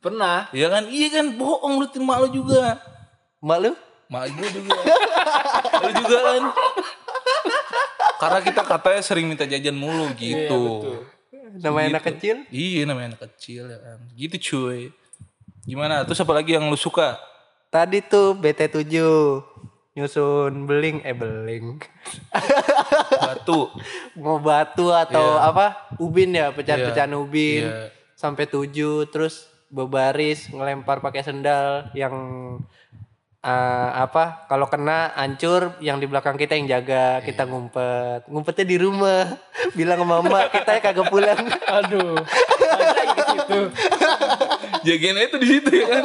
Pernah. 0.00 0.38
Iya 0.52 0.68
kan? 0.70 0.84
Iya 0.92 1.08
kan 1.10 1.26
bohong 1.34 1.74
lu 1.80 1.86
mak 2.04 2.18
lu 2.22 2.28
juga. 2.30 2.78
Mak 3.40 3.58
lu? 3.64 3.72
Mak 4.06 4.24
gue 4.38 4.48
juga. 4.62 4.76
lu 5.82 5.92
juga 6.04 6.18
kan. 6.22 6.42
Karena 8.16 8.38
kita 8.40 8.62
katanya 8.64 9.02
sering 9.04 9.26
minta 9.28 9.44
jajan 9.44 9.76
mulu 9.76 10.08
gitu. 10.16 11.04
Namanya 11.60 11.98
anak 11.98 12.04
kecil? 12.14 12.44
Iya 12.48 12.88
namanya 12.88 13.16
anak 13.16 13.22
kecil 13.32 13.68
ya 13.68 13.78
kan. 13.80 13.98
Gitu 14.16 14.36
cuy. 14.52 14.92
Gimana? 15.66 16.06
Terus 16.06 16.22
apa 16.22 16.32
lagi 16.32 16.54
yang 16.54 16.70
lu 16.70 16.78
suka? 16.78 17.18
Tadi 17.76 18.00
tuh 18.00 18.32
BT7 18.40 18.88
nyusun 19.92 20.64
beling 20.64 21.04
eh 21.04 21.12
beling. 21.12 21.76
Batu. 23.20 23.68
mau 24.16 24.40
batu 24.40 24.88
atau 24.96 25.36
apa? 25.36 25.92
Ubin 26.00 26.32
ya 26.32 26.56
pecahan-pecahan 26.56 27.12
ubin. 27.12 27.68
Iya. 27.68 27.92
sampai 28.16 28.48
tujuh 28.48 29.12
terus 29.12 29.44
berbaris 29.68 30.48
ngelempar 30.48 31.04
pakai 31.04 31.20
sendal 31.20 31.92
yang 31.92 32.16
eh, 33.44 33.90
apa 33.92 34.48
kalau 34.48 34.72
kena 34.72 35.12
hancur 35.12 35.76
yang 35.84 36.00
di 36.00 36.08
belakang 36.08 36.40
kita 36.40 36.56
yang 36.56 36.80
jaga 36.80 37.20
kita 37.20 37.44
ngumpet. 37.44 38.24
Ngumpetnya 38.32 38.64
di 38.64 38.80
rumah. 38.80 39.36
Bilang 39.76 40.00
sama 40.00 40.24
mama 40.24 40.48
kita 40.48 40.80
kagak 40.80 41.12
pulang. 41.12 41.44
Aduh. 41.68 42.24
Jagain 44.88 45.28
itu 45.28 45.36
di 45.36 45.48
situ 45.52 45.68
ya 45.76 45.84
kan. 45.92 46.04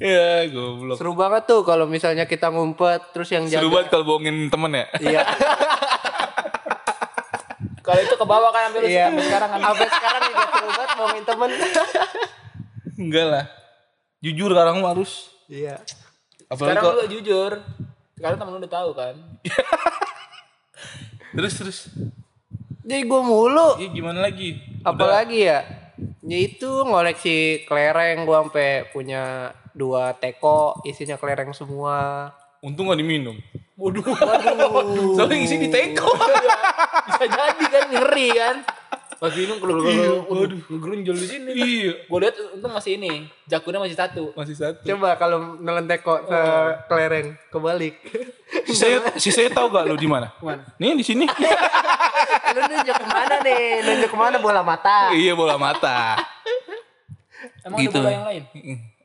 Ya 0.00 0.48
goblok. 0.48 0.96
seru 0.96 1.12
banget 1.12 1.44
tuh 1.44 1.60
kalau 1.60 1.84
misalnya 1.84 2.24
kita 2.24 2.48
ngumpet 2.48 3.12
terus 3.12 3.28
yang 3.28 3.44
jaga 3.44 3.60
Seru 3.60 3.68
banget 3.68 3.88
kalau 3.88 4.04
bohongin 4.06 4.48
temen 4.48 4.72
ya. 4.72 4.84
iya 4.98 5.22
Kalau 7.80 8.00
itu 8.00 8.14
ke 8.14 8.22
bawah 8.22 8.50
kan 8.50 8.70
sampai 8.70 8.80
lu 8.80 8.86
iya 8.86 9.08
sampai 9.08 9.24
sekarang 9.24 9.48
kan. 9.50 9.58
sampai 9.66 9.88
sekarang 9.88 10.22
juga 10.22 10.44
seru 10.46 10.68
banget 10.70 10.90
ngomongin 10.94 11.24
temen 11.24 11.50
Enggak 13.00 13.26
lah. 13.26 13.44
Jujur 14.20 14.48
sekarang 14.52 14.76
harus. 14.80 15.12
iya 15.48 15.74
Apalagi 16.46 16.76
Sekarang 16.76 16.82
kalau 16.84 16.96
lu 16.96 17.06
jujur. 17.08 17.52
Sekarang 18.14 18.36
temen 18.36 18.52
lu 18.52 18.58
udah 18.60 18.72
tahu 18.72 18.90
kan. 18.92 19.14
terus 21.34 21.52
terus. 21.56 21.78
jadi 22.82 23.06
gue 23.06 23.20
mulu 23.22 23.78
Iya 23.78 23.88
gimana 23.90 24.18
lagi? 24.20 24.58
apalagi 24.82 25.46
ya 25.46 25.62
ya 26.20 26.38
itu 26.40 26.66
ngoleksi 26.82 27.38
kelereng 27.62 28.24
gua 28.24 28.42
sampai 28.42 28.88
punya 28.90 29.54
dua 29.80 30.12
teko 30.12 30.76
isinya 30.84 31.16
kelereng 31.16 31.50
semua 31.50 32.28
Untung 32.60 32.92
gak 32.92 33.00
diminum. 33.00 33.40
Waduh. 33.72 34.04
Waduh. 34.04 35.12
Soalnya 35.16 35.40
isi 35.40 35.56
di 35.56 35.72
teko. 35.72 36.12
Bisa 37.08 37.24
jadi 37.24 37.64
kan 37.66 37.84
ngeri 37.88 38.28
kan. 38.36 38.56
Pas 39.16 39.32
minum 39.32 39.56
kalau 39.56 39.80
waduh 40.28 40.60
ngerunjol 40.68 41.16
di 41.16 41.24
sini. 41.24 41.50
iya. 41.56 41.92
Gue 42.04 42.18
lihat 42.20 42.36
untung 42.52 42.68
masih 42.68 43.00
ini. 43.00 43.32
Jakunnya 43.48 43.80
masih 43.80 43.96
satu. 43.96 44.36
Masih 44.36 44.60
satu. 44.60 44.84
coba 44.84 45.16
kalau 45.16 45.56
nelen 45.56 45.88
teko 45.88 46.20
ke 46.20 46.40
kelereng 46.84 47.32
kebalik 47.48 47.96
Sisanya, 48.68 49.08
sisanya 49.16 49.56
tahu 49.56 49.72
gak 49.72 49.88
lu 49.88 49.96
di 49.96 50.04
mana? 50.04 50.28
Mana? 50.44 50.60
Nih 50.76 51.00
di 51.00 51.04
sini. 51.04 51.24
lu 52.52 52.60
nunjuk 52.60 52.92
ke 52.92 53.06
mana 53.08 53.40
nih 53.40 53.64
nunjuk 53.80 54.10
ke 54.12 54.18
mana 54.18 54.36
bola 54.36 54.60
mata 54.60 55.16
iya 55.16 55.32
bola 55.32 55.56
mata. 55.56 56.20
Emang 57.64 57.78
Gitu. 57.80 57.96
ada 57.96 58.04
bola 58.04 58.12
yang 58.12 58.26
lain? 58.28 58.44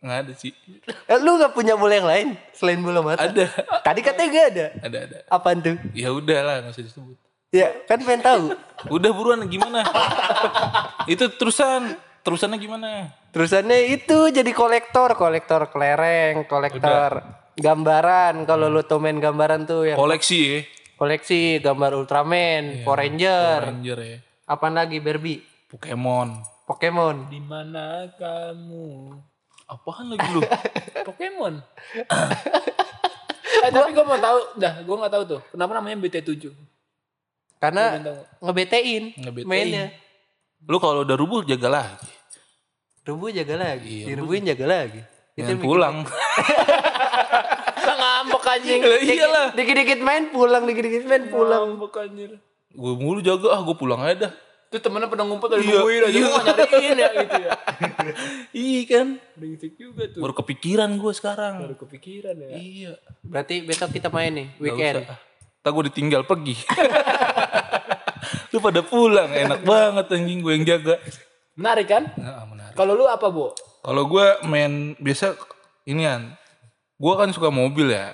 Nggak 0.05 0.19
ada 0.21 0.33
sih. 0.37 0.53
Eh, 0.85 1.17
lu 1.17 1.33
gak 1.35 1.51
punya 1.51 1.73
bola 1.73 1.89
yang 1.91 2.05
lain 2.05 2.27
selain 2.51 2.77
bola 2.77 3.01
mata 3.01 3.25
Ada. 3.25 3.49
tadi 3.81 3.99
katanya 3.99 4.29
gak 4.29 4.47
ada 4.47 4.65
Ada 4.79 4.97
ada. 5.03 5.17
apaan 5.27 5.57
tuh 5.59 5.75
Ya 5.91 6.09
udah 6.09 6.39
lah 6.39 6.55
nggak 6.61 6.71
usah 6.71 6.85
disebut. 6.85 7.17
ya 7.49 7.73
kan 7.83 7.97
pengen 7.99 8.21
tahu 8.21 8.43
Udah 8.87 9.09
buruan 9.09 9.41
gimana? 9.45 9.81
itu 11.05 11.25
terusan 11.31 11.97
terusannya 12.21 12.57
gimana? 12.57 13.09
terusannya 13.31 13.91
itu 13.91 14.29
jadi 14.29 14.51
kolektor 14.51 15.13
kolektor 15.13 15.67
kelereng 15.67 16.45
kolektor 16.45 17.25
gambaran 17.55 18.45
kalau 18.45 18.67
lu 18.67 18.81
tuh 18.81 18.97
main 18.97 19.15
gambaran 19.15 19.63
tuh 19.63 19.87
yang 19.87 19.97
Koleksi 19.97 20.39
ya. 20.39 20.59
koleksi 20.95 21.39
gambar 21.59 21.97
Ultraman, 21.97 22.83
Power 22.83 22.99
Ranger, 22.99 23.59
Ranger 23.65 23.97
ya. 23.99 24.17
apaan 24.45 24.75
lagi 24.75 24.99
Barbie, 24.99 25.41
Pokemon. 25.65 26.39
Pokemon. 26.63 27.27
Di 27.27 27.37
mana 27.39 28.09
kamu? 28.11 28.87
Apaan 29.65 30.13
lagi 30.13 30.27
lu? 30.29 30.41
Pokemon. 31.07 31.57
eh, 33.65 33.71
tapi 33.71 33.89
gue 33.91 34.05
mau 34.05 34.17
tahu, 34.17 34.39
dah 34.55 34.73
gue 34.81 34.95
nggak 34.95 35.13
tahu 35.13 35.23
tuh. 35.25 35.41
Kenapa 35.49 35.71
namanya 35.73 35.97
BT7? 35.99 36.53
Karena 37.57 37.97
ngebetein, 38.39 39.17
Ngebetein. 39.17 39.47
mainnya. 39.47 39.85
lu 40.65 40.77
kalau 40.77 41.01
udah 41.01 41.17
rubuh 41.17 41.41
jaga 41.41 41.69
lagi. 41.71 42.09
Rubuh 43.05 43.29
jaga 43.29 43.53
lagi, 43.55 44.01
Iya, 44.01 44.05
dirubuhin 44.13 44.45
jaga 44.45 44.65
lagi. 44.65 45.01
Itu 45.33 45.53
bikin- 45.53 45.61
pulang. 45.61 45.95
ngambek 47.95 48.45
anjing. 48.47 48.81
Lah 48.81 48.99
iyalah. 48.99 49.47
Dikit-dikit 49.53 49.99
main 50.01 50.23
pulang, 50.29 50.63
dikit-dikit 50.65 51.03
main 51.05 51.23
pulang. 51.29 51.77
Ngambek 51.77 51.95
anjir. 51.95 52.31
Gue 52.69 52.93
mulu 52.97 53.21
jaga 53.21 53.55
ah 53.55 53.61
gue 53.61 53.75
pulang 53.77 54.01
aja 54.01 54.27
dah. 54.27 54.33
Tuh 54.75 54.83
temennya 54.83 55.07
pada 55.07 55.23
ngumpet 55.23 55.55
dari 55.55 55.63
Iya, 55.63 55.79
nungguin 55.79 56.01
aja. 56.03 56.11
iya. 56.11 56.27
Nyariin 56.35 56.97
ya 56.99 57.09
gitu 57.15 57.35
ya. 57.39 57.51
Iya 58.67 58.81
kan. 58.91 59.07
Brengsek 59.39 59.73
juga 59.79 60.03
tuh. 60.11 60.19
Baru 60.19 60.35
kepikiran 60.35 60.89
gue 60.99 61.13
sekarang. 61.15 61.53
Baru 61.63 61.75
kepikiran 61.79 62.35
ya. 62.35 62.49
Iya. 62.59 62.93
Berarti 63.23 63.63
besok 63.63 63.95
kita 63.95 64.11
main 64.11 64.35
nih, 64.35 64.47
weekend. 64.59 65.07
usah. 65.07 65.15
Tak 65.63 65.71
gue 65.71 65.83
ditinggal 65.87 66.27
pergi. 66.27 66.59
lu 68.51 68.59
pada 68.59 68.83
pulang 68.83 69.31
enak 69.31 69.63
banget 69.63 70.05
anjing 70.11 70.43
gue 70.43 70.51
yang 70.59 70.65
jaga. 70.67 70.99
Menarik 71.55 71.87
kan? 71.87 72.03
Nah, 72.19 72.43
menarik. 72.43 72.75
Kalau 72.75 72.99
lu 72.99 73.07
apa, 73.07 73.31
Bu? 73.31 73.55
Kalau 73.79 74.03
gue 74.11 74.25
main 74.43 74.91
biasa 74.99 75.39
inian. 75.87 76.35
Gue 76.99 77.13
kan 77.15 77.31
suka 77.31 77.47
mobil 77.47 77.95
ya. 77.95 78.11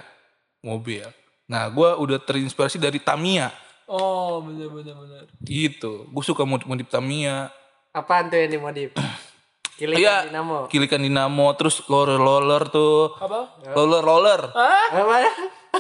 Mobil. 0.62 1.10
Nah 1.50 1.66
gue 1.74 1.90
udah 1.98 2.22
terinspirasi 2.22 2.78
dari 2.78 3.02
Tamiya. 3.02 3.50
Oh, 3.92 4.40
bener 4.40 4.72
bener 4.72 4.96
bener. 4.96 5.24
Gitu. 5.42 6.08
Gue 6.08 6.24
suka 6.24 6.42
modif-modif 6.42 6.88
Tamiya. 6.88 7.52
Apaan 7.92 8.32
tuh 8.32 8.40
yang 8.40 8.50
dimodif? 8.50 8.96
Kilik 9.76 10.00
Iya. 10.00 10.32
dinamo. 10.32 10.72
Kilikan 10.72 11.02
dinamo. 11.02 11.54
Terus 11.54 11.84
roller-roller 11.84 12.70
tuh. 12.70 13.14
Apa? 13.18 13.60
Roller-roller. 13.68 14.42
Apa? 14.48 15.18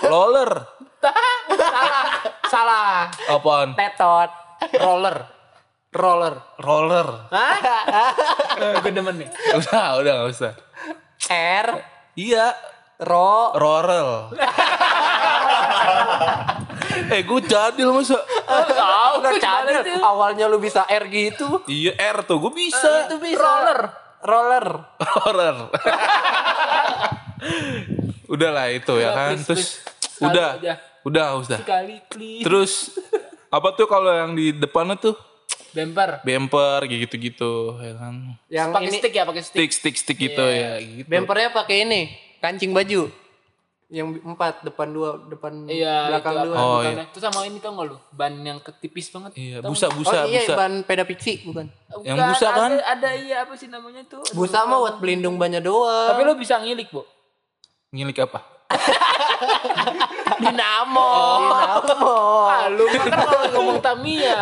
Roller. 0.03 0.51
Salah. 0.99 1.35
Salah. 2.45 2.91
Apaan? 3.31 3.69
Tetot. 3.79 4.29
Roller. 4.75 5.17
Roller. 5.91 6.33
Roller. 6.59 7.07
Hah? 7.31 7.57
gue 8.81 8.91
demen 8.91 9.17
nih. 9.17 9.29
Udah, 9.55 9.97
udah 9.97 10.11
gak 10.19 10.29
usah. 10.29 10.53
R. 11.31 11.67
Iya. 12.13 12.53
Ro. 13.01 13.55
Rorel. 13.55 14.35
eh 17.15 17.21
gue 17.21 17.39
jadil 17.43 17.89
masa. 17.91 18.17
Tahu 18.47 19.13
Udah 19.19 19.33
cadel. 19.37 19.81
itu. 19.81 19.93
Awalnya 19.99 20.45
lu 20.45 20.57
bisa 20.57 20.85
R 20.85 21.03
gitu. 21.07 21.61
Iya 21.65 21.91
R 21.97 22.17
tuh 22.23 22.37
gue 22.39 22.51
bisa. 22.53 23.07
Itu 23.07 23.17
bisa. 23.17 23.39
Roller. 23.39 23.79
Roller. 24.21 24.65
Roller. 24.99 25.55
udah 28.33 28.49
lah 28.49 28.67
itu 28.71 28.93
ya 28.95 29.09
kan. 29.11 29.35
please, 29.35 29.45
Terus 29.47 29.65
please. 29.79 30.21
Udah. 30.21 30.49
aja. 30.57 30.73
Udah, 31.01 31.25
udah. 31.41 31.59
Sekali 31.59 31.97
please. 32.07 32.43
Terus 32.45 32.71
apa 33.49 33.73
tuh 33.73 33.85
kalau 33.85 34.11
yang 34.13 34.31
di 34.31 34.53
depannya 34.53 34.95
tuh 34.95 35.15
Bemper. 35.71 36.19
bumper 36.27 36.83
kayak 36.83 36.99
gitu-gitu 37.07 37.79
ya 37.79 37.93
kan. 37.95 38.15
Yang 38.47 38.67
Pakai 38.71 38.89
stick 38.91 39.13
ya, 39.15 39.23
pakai 39.23 39.41
stick. 39.41 39.55
Stick 39.55 39.71
stick 39.71 39.95
stick 39.97 40.17
gitu 40.19 40.43
ya 40.43 40.77
gitu. 40.79 41.07
bempernya 41.07 41.49
pakai 41.49 41.87
ini, 41.87 42.01
kancing 42.43 42.75
baju. 42.75 43.07
Yang 43.91 44.23
empat, 44.23 44.63
depan 44.63 44.87
dua, 44.87 45.19
depan 45.27 45.67
Iya, 45.67 46.07
belakang 46.07 46.31
itu 46.31 46.47
dua. 46.47 46.55
Oh, 46.55 46.79
bukannya. 46.79 47.05
Terus 47.11 47.23
sama 47.27 47.39
ini 47.43 47.59
tau 47.59 47.75
gak 47.75 47.87
lu? 47.91 47.97
Ban 48.15 48.33
yang 48.39 48.59
ketipis 48.63 49.11
banget. 49.11 49.31
Iya, 49.35 49.59
Tau 49.59 49.67
busa 49.67 49.87
busa 49.91 50.15
oh 50.15 50.31
iya, 50.31 50.47
busa. 50.47 50.53
ban 50.55 50.73
peda 50.87 51.03
pixie 51.03 51.43
bukan? 51.43 51.67
Yang 52.07 52.15
Bukan, 52.15 52.29
busa 52.31 52.47
kan? 52.49 52.71
Ada, 52.71 52.77
ada 52.87 53.09
iya 53.19 53.37
apa 53.43 53.53
sih 53.59 53.67
namanya 53.67 54.07
tuh? 54.07 54.23
Busa 54.31 54.63
mah 54.63 54.79
buat 54.79 54.95
pelindung 55.03 55.35
bannya 55.35 55.59
doang. 55.59 56.07
Tapi 56.07 56.23
lu 56.23 56.39
bisa 56.39 56.55
ngilik, 56.55 56.87
Bu. 56.87 57.03
Ngilik 57.91 58.15
apa? 58.23 58.39
Dinamo. 60.37 61.09
Dinamo. 61.81 62.17
Ah, 62.45 62.65
lu 62.67 62.85
kan 62.87 63.05
malah 63.07 63.43
ngomong 63.51 63.79
Tamiya. 63.79 64.39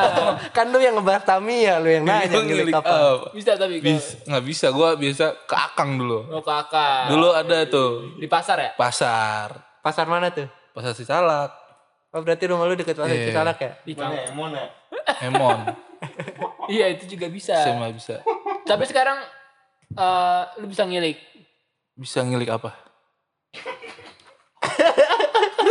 kan 0.50 0.66
lu 0.68 0.80
yang 0.80 0.96
ngebahas 0.96 1.24
Tamiya, 1.26 1.74
lu 1.78 1.90
yang 1.90 2.04
nanya 2.04 2.28
Gua 2.30 2.44
ngilik 2.44 2.74
apa. 2.74 2.96
Bisa 3.32 3.52
tapi 3.56 3.80
kalau 3.80 3.96
Bisa, 3.96 4.14
nggak 4.26 4.44
bisa. 4.46 4.66
Gua 4.72 4.90
biasa 4.96 5.26
ke 5.44 5.56
Akang 5.56 5.92
dulu. 5.96 6.26
mau 6.28 6.42
kakak. 6.42 7.10
Dulu 7.10 7.28
ada 7.32 7.58
tuh 7.66 8.16
Di 8.16 8.28
pasar 8.28 8.58
ya? 8.60 8.72
pasar, 8.74 9.48
Pasar 9.80 10.06
mana 10.06 10.30
tuh? 10.30 10.48
pasar 10.70 10.94
Sisalak, 10.94 11.52
Oh 12.10 12.22
berarti 12.22 12.48
rumah 12.48 12.66
lu 12.66 12.74
deket 12.74 12.96
pasar 12.96 13.12
Iya. 13.12 13.28
Cisalak 13.28 13.58
ya? 13.60 13.72
Di 13.82 13.94
kampung. 13.94 14.50
Emon, 15.22 15.60
Iya, 16.72 16.86
itu 16.90 17.10
juga 17.10 17.28
bisa. 17.28 17.54
SMA 17.60 17.90
bisa. 17.92 18.22
Tapi 18.64 18.84
sekarang 18.86 19.20
eh 19.92 20.42
lu 20.58 20.66
bisa 20.66 20.86
ngilik. 20.86 21.18
Bisa 21.94 22.22
ngilik 22.22 22.50
apa? 22.52 22.72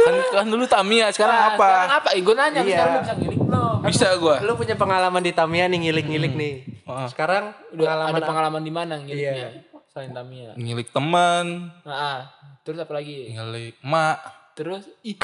Kan, 0.08 0.14
kan 0.34 0.46
dulu 0.46 0.64
Tamiya, 0.64 1.06
sekarang 1.10 1.36
Nah, 1.36 1.46
apa? 1.50 1.68
Sekarang 1.68 1.92
apa? 1.94 2.08
Eh, 2.10 2.20
gue 2.20 2.34
nanya, 2.34 2.60
Iya. 2.60 2.68
sekarang 2.72 2.88
lu 2.88 3.00
bisa 3.00 3.14
ngilik 3.14 3.38
belum? 3.38 3.76
Bisa 3.80 4.08
gua. 4.16 4.36
Lu 4.40 4.52
punya 4.54 4.74
pengalaman 4.74 5.20
di 5.20 5.30
Tamiya 5.30 5.64
nih 5.66 5.78
ngilik-ngilik 5.80 6.32
nih. 6.34 6.54
Heeh. 6.82 7.06
Sekarang 7.08 7.44
Udah 7.70 7.84
pengalaman 7.84 8.14
ada 8.14 8.26
pengalaman 8.26 8.62
di 8.62 8.72
mana 8.72 8.94
ngiliknya? 8.96 9.34
Iya. 9.36 9.48
Selain 9.88 10.10
Tamiya. 10.10 10.50
Ngilik 10.54 10.88
teman, 10.88 11.44
Nah, 11.82 11.94
ah. 11.94 12.18
terus 12.60 12.78
apa 12.78 12.92
lagi? 12.92 13.30
ngilik 13.30 13.76
mak. 13.80 14.18
Terus 14.52 14.82
ih, 15.00 15.14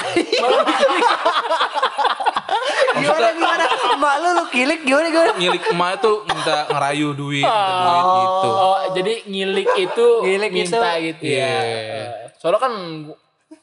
gimana 2.95 3.27
gimana? 3.31 3.65
Mak 3.97 4.15
lu 4.15 4.29
lu 4.31 4.43
kilik 4.47 4.79
gimana 4.81 5.07
gimana? 5.09 5.31
Ngilik 5.35 5.63
emak 5.67 5.89
itu 5.93 6.11
minta 6.23 6.55
ngerayu 6.69 7.09
duit, 7.11 7.43
minta 7.43 7.93
duit 7.99 8.27
gitu. 8.31 8.49
Oh, 8.49 8.77
jadi 8.93 9.13
ngilik 9.25 9.69
itu 9.77 10.07
Ngilik 10.23 10.51
minta 10.51 10.79
itu- 10.95 11.03
gitu 11.11 11.23
ya. 11.27 11.35
Iya. 11.35 11.51
Eh, 11.51 12.07
Soalnya 12.35 12.59
kan 12.61 12.73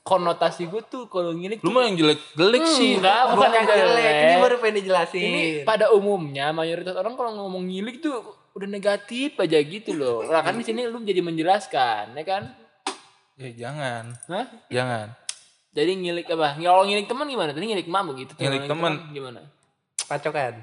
konotasi 0.02 0.66
gue 0.66 0.82
tuh 0.90 1.06
kalau 1.06 1.30
ngilik 1.30 1.62
Lu 1.62 1.70
tuh 1.70 1.72
mah 1.72 1.82
yang 1.86 1.96
jelek-jelek 1.98 2.64
sih. 2.66 2.98
enggak, 2.98 3.22
bukan 3.32 3.50
yang 3.54 3.66
jelek. 3.70 4.14
Ini 4.18 4.34
baru 4.42 4.56
pengen 4.58 4.76
dijelasin. 4.82 5.22
Ini 5.22 5.42
pada 5.62 5.94
umumnya 5.94 6.50
mayoritas 6.50 6.94
orang 6.98 7.14
kalau 7.14 7.30
ngomong 7.38 7.70
ngilik 7.70 8.02
tuh 8.02 8.18
udah 8.52 8.68
negatif 8.68 9.38
aja 9.38 9.58
gitu 9.62 9.94
loh. 9.94 10.26
Nah 10.26 10.42
kan 10.42 10.58
di 10.58 10.66
sini 10.66 10.90
lu 10.90 11.00
jadi 11.06 11.22
menjelaskan, 11.22 12.18
ya 12.18 12.24
kan? 12.26 12.42
Ya 13.38 13.50
jangan. 13.54 14.12
Hah? 14.28 14.46
Jangan. 14.68 15.06
Jadi 15.72 15.90
ngilik 16.04 16.26
apa? 16.36 16.60
Kalau 16.60 16.84
ngilik 16.84 17.06
teman 17.08 17.26
gimana? 17.30 17.50
Tadi 17.56 17.64
ngilik 17.64 17.88
mabuk 17.88 18.16
gitu. 18.20 18.32
Ngilik 18.36 18.68
teman. 18.68 18.92
gimana? 19.14 19.40
pacokan. 20.12 20.54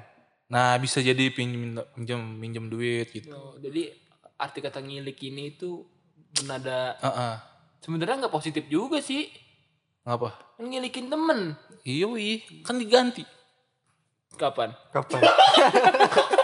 Nah, 0.50 0.74
bisa 0.78 0.98
jadi 1.02 1.30
pinjem 1.30 1.78
pinjem 1.94 2.20
minjem 2.38 2.64
duit 2.70 3.10
gitu. 3.10 3.30
Oh, 3.34 3.54
jadi 3.58 3.90
arti 4.38 4.58
kata 4.62 4.82
ngilik 4.82 5.18
ini 5.26 5.54
itu 5.54 5.86
bernada 6.34 6.94
Heeh. 7.02 7.34
Sebenarnya 7.80 8.16
nggak 8.20 8.32
positif 8.32 8.64
juga 8.66 9.00
sih. 9.00 9.28
Ngapa? 10.02 10.56
Kan 10.56 10.64
Ngilikin 10.66 11.08
temen. 11.08 11.56
Iya, 11.82 12.06
wih. 12.06 12.40
kan 12.62 12.76
diganti. 12.76 13.24
Kapan? 14.32 14.72
Kapan? 14.90 15.20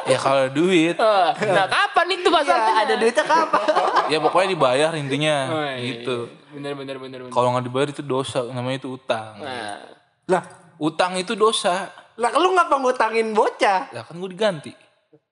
Ya 0.07 0.23
kalau 0.23 0.47
duit, 0.49 0.95
Ah, 0.97 1.35
nah 1.35 1.66
kapan 1.66 2.07
itu 2.14 2.31
ya, 2.31 2.35
masalahnya? 2.38 2.78
ada 2.78 2.95
duitnya 2.95 3.26
kapan? 3.26 3.62
ya 4.14 4.19
pokoknya 4.23 4.49
dibayar 4.55 4.90
intinya 4.95 5.35
Oh, 5.50 5.66
iya, 5.66 5.83
gitu. 5.83 6.31
Bener 6.55 6.78
bener 6.78 6.95
bener 6.97 7.19
bener. 7.26 7.35
Kalau 7.35 7.50
nggak 7.50 7.66
dibayar 7.66 7.88
itu 7.90 8.07
dosa, 8.07 8.47
namanya 8.47 8.78
itu 8.78 8.95
utang. 8.95 9.43
Nah, 9.43 9.83
Lah, 10.31 10.43
Utang 10.78 11.19
itu 11.19 11.35
dosa. 11.35 11.90
lah 12.14 12.31
lu 12.33 12.55
ngapa 12.55 12.78
ngutangin 12.78 13.35
bocah? 13.35 13.90
Lah 13.90 14.07
kan 14.07 14.14
gue 14.14 14.31
diganti. 14.31 14.71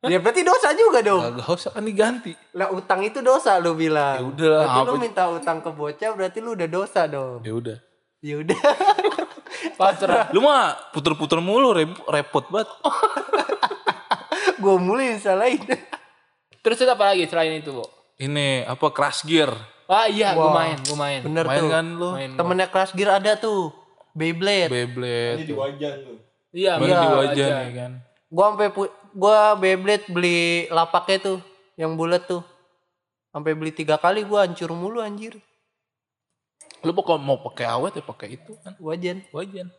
Ya 0.02 0.18
berarti 0.18 0.42
dosa 0.42 0.68
juga 0.72 1.00
dong. 1.00 1.22
Gak, 1.22 1.32
gak 1.40 1.50
usah 1.50 1.70
kan 1.72 1.82
diganti. 1.82 2.32
Lah 2.52 2.68
utang 2.70 3.00
itu 3.00 3.18
dosa 3.20 3.56
lu 3.56 3.72
bilang. 3.72 4.20
Ya 4.20 4.24
udah 4.24 4.48
lah, 4.48 4.60
Berarti 4.66 4.80
lu 4.86 4.94
minta 4.98 5.22
utang 5.26 5.58
ke 5.58 5.70
bocah 5.70 6.10
berarti 6.12 6.38
lu 6.38 6.52
udah 6.52 6.68
dosa 6.68 7.00
dong. 7.04 7.40
Ya 7.40 7.52
udah. 7.52 7.78
Ya 8.20 8.34
udah. 8.38 8.58
pasrah. 9.80 10.28
Lu 10.30 10.40
mah 10.40 10.76
puter-puter 10.90 11.40
mulu 11.40 11.72
rep- 11.72 12.04
repot 12.04 12.44
banget. 12.48 12.68
Gua 14.62 14.76
mulai 14.76 15.16
salahin. 15.16 15.60
Terus 16.60 16.76
itu 16.78 16.88
apa 16.88 17.12
lagi 17.12 17.24
selain 17.24 17.60
itu, 17.60 17.72
Bu? 17.72 17.84
Ini 18.16 18.64
apa 18.64 18.88
crash 18.88 19.24
gear. 19.24 19.52
Ah 19.84 20.08
iya, 20.08 20.32
gue 20.32 20.40
Wah. 20.40 20.54
main, 20.54 20.76
gue 20.80 20.96
main. 20.96 21.20
Bener 21.20 21.44
Main 21.44 21.60
tuh. 21.60 21.68
kan 21.68 21.84
lu? 21.84 22.10
Main. 22.16 22.30
Temennya 22.32 22.68
Crash 22.72 22.96
Gear 22.96 23.20
ada 23.20 23.36
tuh. 23.36 23.68
Beyblade. 24.16 24.72
Beyblade. 24.72 25.36
Ini 25.36 25.44
di 25.44 25.52
wajan 25.52 25.94
tuh. 26.00 26.16
Iya, 26.54 26.72
Main 26.80 26.88
iya, 26.88 26.96
di 26.96 27.08
wajan 27.12 27.48
ya 27.52 27.70
kan. 27.76 27.92
Gua 28.32 28.44
sampai 28.48 28.68
pu- 28.72 28.94
gua 29.14 29.54
Beyblade 29.54 30.10
beli 30.10 30.66
lapaknya 30.68 31.18
tuh 31.22 31.38
yang 31.78 31.94
bulat 31.94 32.26
tuh. 32.26 32.42
Sampai 33.30 33.54
beli 33.54 33.70
tiga 33.74 33.98
kali 33.98 34.26
gua 34.26 34.46
hancur 34.46 34.70
mulu 34.74 34.98
anjir. 34.98 35.38
Lu 36.84 36.92
pokok 36.92 37.16
mau 37.16 37.40
pakai 37.40 37.64
awet 37.70 37.96
ya 37.96 38.04
pakai 38.04 38.36
itu 38.36 38.52
kan. 38.60 38.76
Wajan. 38.76 39.24
Wajan. 39.32 39.72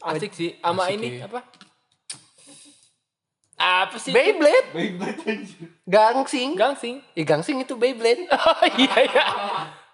Asik 0.00 0.32
sih. 0.32 0.56
Sama 0.62 0.88
ini 0.88 1.20
ya. 1.20 1.28
apa? 1.28 1.44
Apa 3.60 3.96
sih? 4.00 4.08
Beyblade 4.08 4.72
Baik-baik 4.72 5.16
anjir. 5.28 5.68
gangsing. 5.84 6.56
Gangsing. 6.56 6.96
Ih 7.12 7.24
gangsing 7.28 7.60
itu 7.60 7.76
Beyblade. 7.76 8.24
Oh 8.32 8.64
iya 8.80 8.94
iya. 9.04 9.24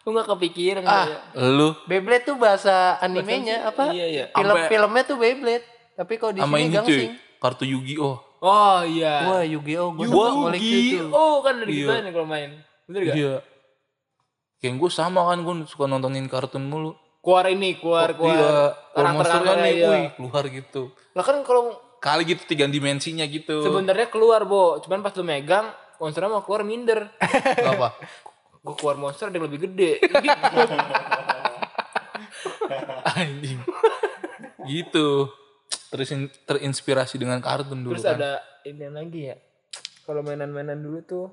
Gue 0.07 0.15
gak 0.15 0.31
kepikiran. 0.39 0.87
Ah. 0.87 1.11
ya. 1.35 1.51
Lu 1.51 1.75
Beyblade 1.91 2.23
tuh 2.23 2.39
bahasa 2.39 2.95
animenya 3.03 3.67
apa? 3.67 3.91
Iya 3.91 4.07
iya. 4.07 4.25
Film-filmnya 4.31 5.03
tuh 5.03 5.19
Beyblade. 5.19 5.67
Tapi 5.99 6.15
kalau 6.15 6.33
di 6.37 6.41
sini 6.47 6.55
cuy, 6.55 6.71
gangsing. 6.79 7.13
kartu 7.43 7.65
Yu-Gi-Oh. 7.67 8.17
Oh 8.39 8.79
iya. 8.83 9.15
Wah, 9.25 9.43
Yu-Gi-Oh 9.43 9.89
gua 9.93 10.07
Gua 10.07 10.27
sama 10.27 10.41
koleksi 10.51 10.99
tuh. 10.99 11.11
Oh 11.11 11.35
kan 11.41 11.55
ada 11.57 11.67
Iya. 11.67 11.73
gitu 11.73 11.91
nih 11.97 12.13
kalau 12.13 12.27
main. 12.27 12.51
Bener 12.87 13.01
gak? 13.03 13.17
Iya. 13.17 13.35
Kayak 14.57 14.73
gue 14.77 14.91
sama 14.91 15.21
kan 15.27 15.39
gue 15.41 15.55
suka 15.65 15.85
nontonin 15.85 16.27
kartun 16.27 16.65
mulu. 16.65 16.91
Keluar 17.21 17.45
ini, 17.49 17.75
keluar 17.75 18.15
keluar. 18.15 18.33
Iya, 18.33 18.55
kalau 18.95 19.09
monster 19.13 19.41
kan 19.43 19.57
nih, 19.59 19.73
iya. 19.75 19.89
wih, 19.91 20.05
keluar 20.15 20.43
gitu. 20.47 20.83
Lah 21.13 21.23
kan 21.23 21.37
kalau 21.43 21.75
Kali 21.97 22.23
gitu 22.23 22.47
tiga 22.47 22.65
dimensinya 22.65 23.27
gitu. 23.27 23.61
sebenarnya 23.61 24.07
keluar, 24.07 24.47
Bo. 24.47 24.79
Cuman 24.79 25.03
pas 25.03 25.11
lu 25.11 25.23
megang, 25.23 25.67
monsternya 25.99 26.31
mau 26.31 26.41
keluar 26.41 26.63
minder. 26.63 27.11
Gak 27.19 27.73
apa? 27.75 27.89
Gue 28.63 28.75
keluar 28.77 28.95
monster 28.95 29.27
ada 29.27 29.35
yang 29.35 29.45
lebih 29.45 29.67
gede. 29.67 29.99
Anjing. 33.17 33.59
gitu. 34.67 35.31
Terin- 35.99 36.33
terinspirasi 36.43 37.17
dengan 37.17 37.39
kartun 37.39 37.81
dulu 37.81 37.95
Terus 37.95 38.05
kan. 38.05 38.17
ada 38.17 38.33
ini 38.63 38.87
lagi 38.87 39.21
ya. 39.25 39.37
Kalau 40.03 40.21
mainan-mainan 40.21 40.77
dulu 40.77 41.01
tuh 41.01 41.27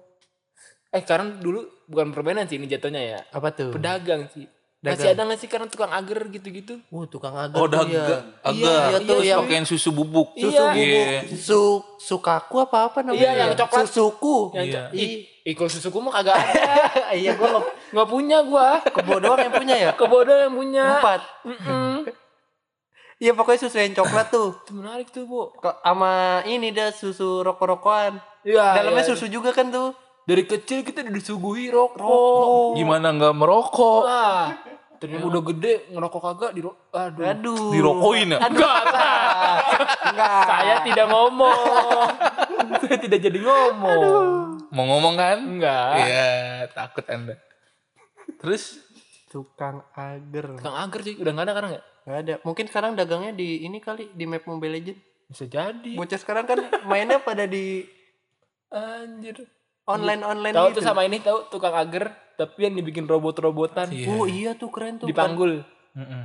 Eh 0.89 1.01
sekarang 1.01 1.37
dulu 1.37 1.57
bukan 1.85 2.09
permainan 2.09 2.45
sih 2.45 2.55
ini 2.55 2.65
jatuhnya 2.65 3.01
ya. 3.01 3.19
Apa 3.29 3.49
tuh? 3.49 3.69
Pedagang 3.69 4.29
sih. 4.29 4.45
Dagang. 4.77 4.99
Masih 4.99 5.09
ada 5.09 5.21
gak 5.25 5.39
sih 5.39 5.47
karena 5.47 5.65
tukang 5.65 5.89
agar 5.89 6.27
gitu-gitu? 6.27 6.75
Uh, 6.87 7.07
tukang 7.07 7.33
agar 7.33 7.55
Oh, 7.55 7.65
tuh 7.65 7.81
daga, 7.81 7.89
ya. 7.89 8.17
agar. 8.43 8.53
Iya, 8.85 8.97
tuh 8.99 9.07
Terus 9.09 9.23
yang 9.25 9.39
pakein 9.41 9.63
susu 9.63 9.89
bubuk. 9.89 10.35
Susu 10.35 10.51
susu 10.51 10.59
bubuk. 10.59 10.77
Iya. 10.77 11.19
Su 11.33 11.59
sukaku 11.97 12.55
apa 12.61 12.77
apa 12.85 12.99
namanya? 12.99 13.23
Iya, 13.23 13.31
yang 13.33 13.51
coklat. 13.55 13.87
Susuku. 13.87 14.37
Yang 14.53 14.65
Iya. 14.67 14.81
co- 14.83 15.55
kalau 15.55 15.71
susuku 15.71 15.97
mah 15.97 16.13
kagak 16.13 16.35
ada. 16.35 16.61
iya, 17.17 17.31
gua 17.33 17.47
nggak 17.49 17.65
Gak 17.89 18.07
punya 18.07 18.37
gua. 18.43 18.67
kebo 18.85 19.13
doang 19.17 19.39
yang 19.41 19.55
punya 19.55 19.75
ya. 19.79 19.91
Kebodoh 19.95 20.37
yang 20.37 20.53
punya. 20.53 20.85
Empat. 20.99 21.21
Mm-mm. 21.41 21.93
Iya 23.23 23.31
pokoknya 23.31 23.59
susu 23.63 23.79
yang 23.79 23.95
coklat 23.95 24.27
tuh. 24.35 24.51
Itu 24.67 24.71
menarik 24.75 25.07
tuh, 25.07 25.23
Bu. 25.23 25.55
Sama 25.63 26.43
ini 26.43 26.75
dah 26.75 26.91
susu 26.91 27.39
rokok-rokokan. 27.39 28.19
Iya. 28.43 28.83
Dalamnya 28.83 29.07
iya. 29.07 29.11
susu 29.15 29.31
juga 29.31 29.55
kan 29.55 29.71
tuh. 29.71 29.95
Dari 30.27 30.43
kecil 30.43 30.83
kita 30.83 31.07
udah 31.07 31.15
disuguhi 31.15 31.71
rokok. 31.71 32.75
Gimana 32.75 33.15
nggak 33.15 33.31
merokok? 33.31 34.03
Wah. 34.03 34.51
Ternyata 34.99 35.23
udah 35.27 35.43
gede 35.51 35.73
ngerokok 35.91 36.19
kagak 36.19 36.51
di 36.51 36.61
aduh. 36.67 37.23
Aduh. 37.27 37.71
Dirokokin 37.75 38.35
ya? 38.35 38.39
Enggak, 38.43 38.81
Enggak. 40.11 40.43
saya 40.47 40.75
tidak 40.83 41.07
ngomong. 41.11 42.07
saya 42.83 42.97
tidak 42.99 43.19
jadi 43.19 43.39
ngomong. 43.39 44.63
Mau 44.71 44.83
ngomong 44.83 45.15
kan? 45.15 45.37
Enggak. 45.43 45.91
Iya, 46.07 46.27
takut 46.71 47.03
anda. 47.07 47.35
Terus 48.39 48.79
Tukang 49.27 49.81
agar. 49.95 50.61
Kang 50.61 50.77
Agar 50.77 50.99
sih 51.03 51.19
udah 51.19 51.31
nggak 51.33 51.45
ada 51.47 51.53
sekarang 51.55 51.71
ya? 51.75 51.81
Gak 52.03 52.17
ada. 52.19 52.35
Mungkin 52.41 52.65
sekarang 52.67 52.91
dagangnya 52.93 53.31
di 53.31 53.63
ini 53.63 53.79
kali 53.79 54.11
di 54.11 54.25
map 54.25 54.43
Mobile 54.43 54.73
Legend. 54.73 54.99
Bisa 55.25 55.45
jadi. 55.45 55.93
Bocah 55.93 56.19
sekarang 56.19 56.43
kan 56.43 56.59
mainnya 56.83 57.17
pada 57.17 57.43
di 57.43 57.87
Anjir. 58.67 59.39
online 59.83 60.21
online 60.21 60.51
Tahu 60.53 60.67
gitu. 60.69 60.77
tuh 60.79 60.83
sama 60.83 61.03
ini 61.03 61.19
tahu 61.19 61.47
tukang 61.47 61.71
Agar 61.71 62.11
tapi 62.33 62.63
yang 62.63 62.73
dibikin 62.73 63.03
robot-robotan 63.03 63.87
Iya. 63.87 64.07
Oh 64.09 64.25
iya 64.25 64.51
tuh 64.53 64.67
keren 64.67 64.97
tuh. 64.97 65.05
dipanggul. 65.05 65.61
Mm-mm. 65.93 66.23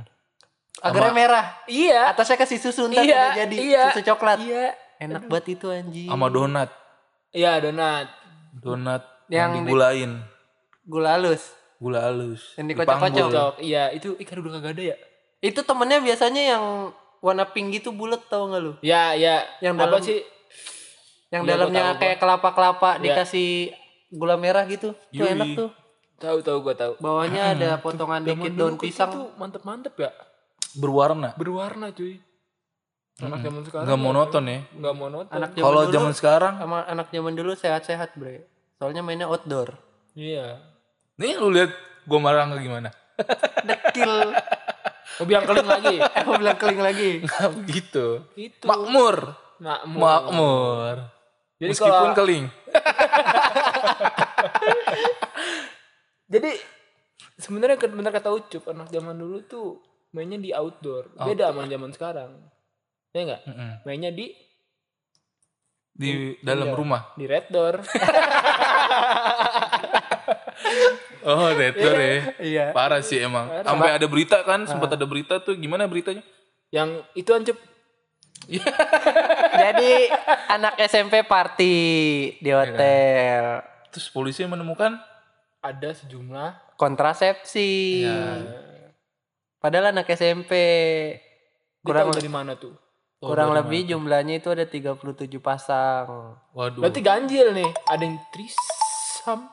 Agarnya 0.79 1.13
merah. 1.13 1.45
Iya. 1.65 2.09
Atasnya 2.09 2.37
kasih 2.37 2.57
susu 2.57 2.87
ntar 2.87 3.03
Iya, 3.03 3.23
jadi 3.37 3.55
iya. 3.55 3.83
susu 3.91 4.03
coklat. 4.05 4.39
Iya. 4.39 4.73
Enak 4.99 5.27
banget 5.27 5.55
itu 5.55 5.67
anjing. 5.67 6.07
sama 6.07 6.27
donat. 6.27 6.69
Iya, 7.29 7.59
donat. 7.61 8.07
Donat 8.53 9.03
Yang 9.27 9.31
yang, 9.31 9.51
di- 9.53 9.59
digulain. 9.63 10.11
Gula 10.83 11.09
halus. 11.15 11.43
Gula 11.77 11.99
halus. 12.01 12.41
Yang 12.55 12.65
dikocok-kocok. 12.73 13.53
Iya, 13.59 13.83
itu 13.91 14.15
ikan 14.17 14.37
udah 14.39 14.51
kagak 14.57 14.73
ada 14.75 14.83
ya? 14.91 14.97
Itu 15.39 15.63
temennya 15.63 15.99
biasanya 15.99 16.43
yang 16.49 16.63
warna 17.19 17.43
pink 17.45 17.73
gitu 17.73 17.91
bulat 17.91 18.23
tau 18.25 18.47
gak 18.47 18.59
lu? 18.59 18.73
Ya, 18.79 19.11
ya. 19.13 19.43
Yang 19.59 19.73
apa 19.73 19.83
dalam- 19.85 20.03
sih? 20.03 20.19
Yang 21.29 21.41
Iya, 21.41 21.49
dalamnya 21.53 21.83
kayak 21.95 22.17
kelapa-kelapa 22.17 22.89
Iya. 22.97 23.01
dikasih 23.05 23.49
gula 24.09 24.35
merah 24.35 24.65
gitu. 24.65 24.91
Tuh 24.91 25.13
Yui. 25.15 25.29
enak 25.29 25.49
tuh. 25.55 25.69
Tahu 26.17 26.37
tahu 26.41 26.57
gua 26.59 26.75
tahu. 26.75 26.93
Bawahnya 26.97 27.53
ada 27.53 27.69
potongan 27.83 28.19
Zaman 28.19 28.27
dikit 28.27 28.53
daun 28.53 28.75
pisang. 28.75 29.09
tuh 29.09 29.25
mantep-mantep 29.35 29.93
ya. 29.95 30.11
Berwarna. 30.75 31.31
Berwarna 31.33 31.89
cuy. 31.89 32.19
Anak 33.19 33.39
zaman 33.41 33.61
sekarang. 33.63 33.85
Nggak 33.85 33.99
monoton 34.01 34.43
ya. 34.43 34.59
Enggak 34.71 34.95
monoton. 34.95 35.29
Anak 35.29 35.49
zaman 35.51 35.63
Kalau 35.65 35.81
dulu 35.81 35.93
zaman 35.93 36.13
sekarang, 36.13 36.53
sama 36.55 36.77
anak 36.83 37.07
zaman 37.09 37.33
dulu 37.35 37.51
sehat-sehat, 37.53 38.15
Bre. 38.15 38.47
Soalnya 38.75 38.99
mainnya 38.99 39.27
outdoor. 39.27 39.75
Iya. 40.13 40.59
nih 41.15 41.35
lu 41.35 41.51
lihat 41.51 41.71
gua 42.03 42.17
marah 42.17 42.47
nggak 42.47 42.61
gimana? 42.61 42.89
Dekil. 43.61 44.11
Mau 45.19 45.27
bilang 45.27 45.43
keling 45.43 45.67
lagi. 45.67 45.95
eh, 46.15 46.23
mau 46.23 46.35
bilang 46.35 46.55
keling 46.55 46.79
lagi. 46.79 47.09
Nggak 47.21 47.49
begitu. 47.59 48.05
Itu. 48.33 48.63
Makmur. 48.63 49.15
Makmur. 49.59 49.99
Makmur. 49.99 50.95
Jadi 51.59 51.69
Meskipun 51.69 51.91
kalau- 51.91 52.15
keling. 52.15 52.45
Jadi 56.29 56.51
sebenarnya 57.35 57.75
bener 57.81 58.11
kata 58.13 58.29
Ucup 58.29 58.63
anak 58.69 58.87
zaman 58.87 59.17
dulu 59.17 59.41
tuh 59.43 59.81
mainnya 60.11 60.37
di 60.37 60.53
outdoor. 60.53 61.11
Beda 61.17 61.51
sama 61.51 61.67
zaman 61.67 61.91
sekarang. 61.91 62.31
Ya 63.11 63.19
enggak? 63.25 63.41
Mm-mm. 63.43 63.71
Mainnya 63.83 64.11
di 64.13 64.31
Di 65.91 66.39
dalam 66.39 66.71
Iya. 66.71 66.77
rumah. 66.79 67.01
di 67.19 67.27
red 67.27 67.51
door. 67.51 67.83
Oh, 71.23 71.51
red 71.51 71.75
door 71.75 71.97
ya. 71.99 72.15
Iya. 72.39 72.65
Parah 72.71 73.03
sih 73.03 73.19
emang. 73.19 73.47
Sampai 73.63 73.95
ada 73.95 74.07
berita 74.07 74.39
kan, 74.43 74.63
sempat 74.63 74.95
ada 74.95 75.05
berita 75.07 75.39
tuh 75.39 75.55
gimana 75.57 75.85
beritanya? 75.85 76.23
yang 76.69 77.01
itu 77.17 77.33
ancep 77.33 77.57
Jadi 79.61 79.91
anak 80.49 80.77
SMP 80.89 81.21
party 81.25 81.75
di 82.41 82.49
hotel. 82.49 83.61
Terus 83.93 84.07
polisi 84.09 84.41
menemukan 84.45 84.97
ada 85.59 85.89
sejumlah 85.91 86.77
Kontrasepsi. 86.79 88.05
ya, 88.07 88.39
Padahal 89.59 89.91
anak 89.91 90.07
SMP 90.15 90.53
kurang 91.83 92.15
dari 92.15 92.31
mana 92.31 92.55
tuh? 92.55 92.73
Oh, 93.19 93.35
kurang 93.35 93.51
lebih 93.51 93.91
jumlahnya 93.91 94.39
itu 94.39 94.47
ada 94.47 94.63
37 94.63 95.03
pasang. 95.43 96.39
waduh. 96.55 96.79
Berarti 96.79 97.01
ganjil 97.03 97.51
nih. 97.51 97.69
Ada 97.91 98.03
yang 98.07 98.17
trisam. 98.31 99.51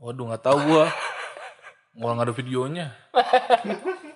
Waduh, 0.00 0.32
nggak 0.32 0.42
tahu 0.42 0.58
gua. 0.64 0.88
Gua 1.92 2.10
nggak 2.16 2.32
ada 2.32 2.34
videonya. 2.34 2.86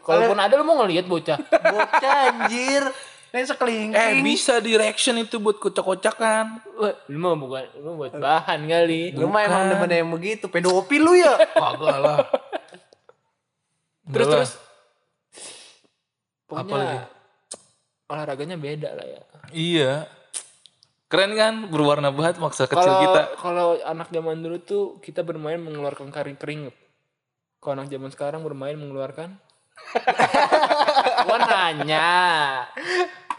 Kalaupun 0.00 0.38
ada 0.40 0.56
lu 0.56 0.64
mau 0.64 0.80
ngelihat 0.80 1.04
bocah. 1.04 1.36
Bocah 1.44 2.14
anjir. 2.32 2.88
Ini 3.34 3.50
sekelingking. 3.50 3.98
Eh, 3.98 4.22
bisa 4.22 4.62
di 4.62 4.78
reaction 4.78 5.18
itu 5.18 5.42
buat 5.42 5.58
kocak-kocakan. 5.58 6.62
Lu 7.10 7.18
mah 7.18 7.34
bukan 7.34 7.66
lu 7.82 7.98
buat 7.98 8.14
bahan 8.14 8.64
kali. 8.64 9.10
Lu 9.12 9.26
mah 9.26 9.42
emang 9.42 9.74
demen 9.74 9.90
yang 9.90 10.10
begitu. 10.14 10.46
Pedofil 10.46 11.02
lu 11.02 11.12
ya. 11.18 11.34
Kagak 11.52 11.98
lah. 11.98 12.18
Terus 14.06 14.26
terus 14.28 14.50
Apa 16.46 16.62
pokoknya 16.62 16.84
lagi? 16.86 16.98
olahraganya 18.06 18.56
beda 18.60 18.90
lah 18.94 19.06
ya. 19.08 19.20
Iya. 19.50 19.92
Keren 21.06 21.32
kan? 21.32 21.54
Berwarna 21.68 22.08
banget 22.08 22.36
maksa 22.36 22.64
kecil 22.64 22.80
Kalau 22.82 23.02
kita. 23.02 23.22
kalau 23.36 23.68
anak 23.78 24.08
zaman 24.08 24.40
dulu 24.40 24.58
tuh 24.58 24.84
kita 24.98 25.20
bermain 25.20 25.56
mengeluarkan 25.56 26.08
kering 26.08 26.34
keringet. 26.34 26.74
Kalau 27.58 27.76
anak 27.76 27.88
zaman 27.88 28.10
sekarang 28.10 28.40
bermain 28.40 28.74
mengeluarkan 28.74 29.36
Gua 31.26 31.38
nanya, 31.40 32.12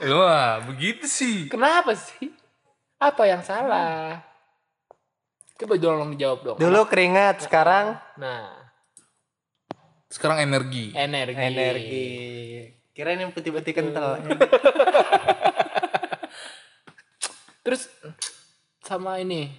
Wah, 0.01 0.59
begitu 0.61 1.05
sih. 1.05 1.47
kenapa 1.47 1.95
sih? 1.95 2.27
Apa 2.97 3.23
yang 3.23 3.39
salah? 3.39 4.19
Coba 5.55 5.73
tolong 5.75 6.11
dijawab 6.11 6.39
dong. 6.43 6.57
Dulu 6.57 6.79
keringat, 6.85 7.39
sekarang 7.41 7.95
Nah, 8.15 8.51
Sekarang 10.05 10.39
energi. 10.39 10.91
energi. 10.91 11.35
energi. 11.35 12.07
Kirain 12.91 13.19
yang 13.19 13.31
putih-putih 13.31 13.71
kental. 13.71 14.19
Terus 17.65 17.89
sama 18.79 19.17
ini 19.17 19.49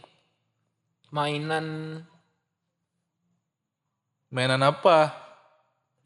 mainan 1.11 1.99
Mainan 4.27 4.63
apa? 4.63 5.27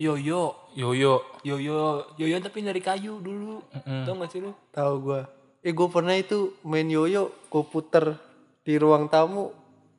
yoyo, 0.01 0.57
Yoyo. 0.73 1.21
yoyo, 1.45 2.09
yoyo 2.17 2.37
tapi 2.41 2.65
dari 2.65 2.81
kayu 2.81 3.21
dulu. 3.21 3.61
Mm-mm. 3.69 4.05
Tau 4.09 4.17
gak 4.17 4.31
sih 4.33 4.41
lu? 4.41 4.53
Tahu 4.73 4.95
gua. 5.03 5.29
Eh 5.61 5.77
gua 5.77 5.93
pernah 5.93 6.17
itu 6.17 6.57
main 6.65 6.89
yoyo, 6.89 7.29
gua 7.53 7.65
puter 7.65 8.17
di 8.65 8.81
ruang 8.81 9.09
tamu 9.09 9.53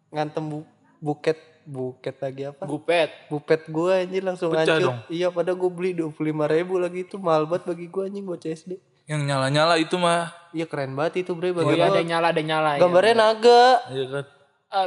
ngantem 0.09 0.41
bu 0.41 0.59
buket 0.97 1.37
buket 1.65 2.17
lagi 2.17 2.49
apa? 2.49 2.65
Gupet. 2.65 3.09
Bupet 3.29 3.69
gua 3.69 4.01
anjir 4.01 4.25
langsung 4.25 4.49
Pecah 4.49 4.65
hancur. 4.73 4.81
dong. 4.81 4.97
Iya 5.05 5.29
pada 5.29 5.53
gua 5.53 5.69
beli 5.69 5.93
25 5.93 6.17
ribu 6.49 6.81
lagi 6.81 7.05
itu 7.05 7.21
mahal 7.21 7.45
banget 7.45 7.69
bagi 7.69 7.85
gua 7.85 8.09
anjing 8.09 8.25
buat 8.25 8.41
CSD. 8.41 8.81
Yang 9.12 9.21
nyala-nyala 9.28 9.76
itu 9.76 10.00
mah. 10.00 10.32
Iya 10.56 10.71
keren 10.71 10.95
banget 10.95 11.28
itu 11.28 11.36
bre 11.36 11.52
Oh 11.52 11.67
iya 11.67 11.91
ada 11.91 12.00
yang 12.00 12.15
nyala, 12.15 12.32
ada 12.32 12.39
yang 12.39 12.50
nyala. 12.56 12.69
ya. 12.76 12.80
Gambarnya 12.80 13.15
naga. 13.19 13.63
Iya 13.91 14.06
kan? 14.08 14.26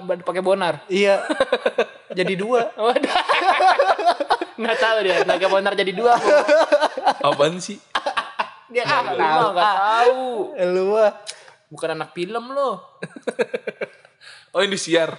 Ban- 0.08 0.24
pakai 0.24 0.40
bonar. 0.40 0.80
Iya. 0.88 1.20
Jadi 2.18 2.32
dua. 2.40 2.72
Nggak 4.60 4.78
tahu 4.80 4.96
dia, 5.02 5.26
naga 5.26 5.50
bonar 5.50 5.74
jadi 5.74 5.90
dua. 5.90 6.14
Apaan 7.26 7.58
sih? 7.58 7.74
Dia 8.70 8.86
ah, 8.86 9.02
nggak 9.02 9.18
tahu, 9.18 9.46
nggak 9.50 9.74
tahu. 9.74 10.22
Lu 10.70 10.82
mah 10.94 11.10
Bukan 11.74 11.90
anak 11.98 12.14
film 12.14 12.54
lo. 12.54 12.70
Oh, 14.54 14.62
Indosiar. 14.62 15.10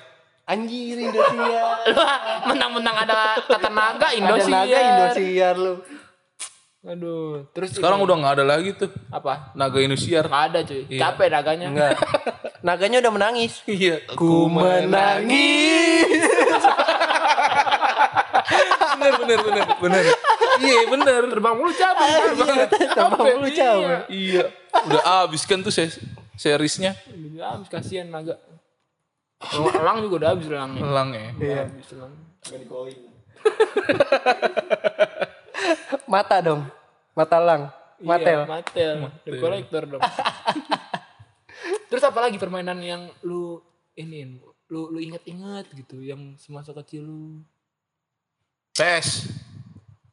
anjir 0.48 0.96
Indosiar. 0.96 1.84
Lu 1.92 2.00
ah, 2.00 2.48
mentang-mentang 2.48 2.96
ada 3.04 3.36
kata 3.44 3.68
naga 3.68 4.08
Ada 4.08 4.16
Indosiar. 4.16 4.64
naga 4.64 4.78
Indosiar 4.80 5.56
lu. 5.60 5.74
Aduh, 6.86 7.50
terus 7.50 7.74
Sekarang 7.74 7.98
ini, 7.98 8.06
udah 8.06 8.16
nggak 8.22 8.34
ada 8.38 8.46
lagi 8.46 8.70
tuh. 8.78 8.94
apa? 9.10 9.50
Naga 9.58 9.82
Indosiar. 9.82 10.30
Nggak 10.30 10.44
ada 10.54 10.60
cuy. 10.62 10.86
Iya. 10.86 11.00
Capek 11.02 11.28
naganya. 11.34 11.68
Enggak. 11.74 11.98
Naganya 12.66 12.98
udah 13.02 13.14
menangis. 13.14 13.66
Iya. 13.66 14.06
Ku 14.14 14.46
menangis. 14.46 16.06
bener 18.96 19.14
bener 19.18 19.40
bener 19.42 19.66
bener. 19.82 20.04
Iya 20.62 20.80
bener. 20.94 21.22
Terbang 21.34 21.56
mulu 21.58 21.74
capek. 21.74 22.10
Terbang, 22.22 22.70
Tambah 22.94 23.18
mulu 23.34 23.50
capek. 23.50 24.06
Iya. 24.14 24.46
Udah 24.86 25.26
abis 25.26 25.42
kan 25.50 25.66
tuh 25.66 25.74
se 25.74 25.90
seriesnya. 26.38 26.94
Udah 27.10 27.58
habis 27.58 27.66
kasihan 27.66 28.14
naga. 28.14 28.38
Elang 29.58 30.06
juga 30.06 30.22
udah 30.22 30.30
habis 30.38 30.46
elangnya. 30.54 30.82
Elang 30.86 31.10
ya. 31.18 31.30
Iya. 31.42 31.62
Habis 31.66 31.90
elang. 31.98 32.14
Mata 36.14 36.38
dong. 36.42 36.62
Mata 37.16 37.38
lang. 37.40 37.62
Matel. 37.96 38.44
Iya, 38.44 38.46
matel. 38.46 38.96
The 39.24 39.38
kolektor 39.40 39.84
dong. 39.88 40.02
Terus 41.90 42.04
apa 42.04 42.20
lagi 42.20 42.36
permainan 42.36 42.80
yang 42.84 43.08
lu 43.24 43.64
ini 43.96 44.36
lu 44.68 44.92
lu 44.92 45.00
inget-inget 45.00 45.72
gitu 45.72 46.04
yang 46.04 46.36
semasa 46.36 46.76
kecil 46.76 47.08
lu 47.08 47.22
PES. 48.76 49.32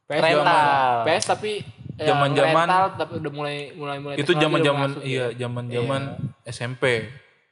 PS 0.07 0.21
Rental. 0.23 1.03
PS 1.03 1.23
tapi 1.27 1.51
ya, 1.99 2.15
Zaman-zaman- 2.15 2.95
tapi 2.95 3.13
udah 3.19 3.31
mulai 3.33 3.57
mulai 3.75 3.97
mulai 3.99 4.15
Itu 4.15 4.31
teknologi 4.31 4.39
zaman 4.39 4.59
udah 4.59 4.67
zaman 4.71 4.87
masuk 4.87 5.01
iya 5.03 5.25
ya. 5.27 5.37
zaman 5.43 5.63
zaman 5.67 6.01
SMP. 6.47 6.83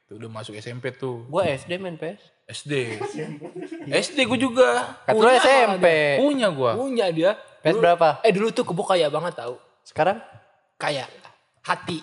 Tuh 0.07 0.15
udah 0.15 0.29
masuk 0.31 0.53
SMP 0.55 0.85
tuh. 0.95 1.27
Gua 1.27 1.43
SD 1.43 1.71
main 1.75 1.99
PS. 1.99 2.21
SD. 2.51 2.73
SD 3.87 4.17
gue 4.27 4.39
juga. 4.39 4.99
Kata 5.03 5.15
lu 5.15 5.27
SMP. 5.39 5.87
Punya 6.19 6.47
gua. 6.51 6.71
punya 6.75 7.07
dia 7.11 7.31
PS 7.61 7.71
Dulu- 7.71 7.81
berapa? 7.81 8.07
eh 8.21 8.31
dulu 8.31 8.47
tuh 8.49 8.63
kebo 8.63 8.81
kaya 8.81 9.07
banget 9.07 9.33
tau 9.35 9.55
Sekarang? 9.81 10.17
kaya 10.75 11.05
hati 11.61 12.01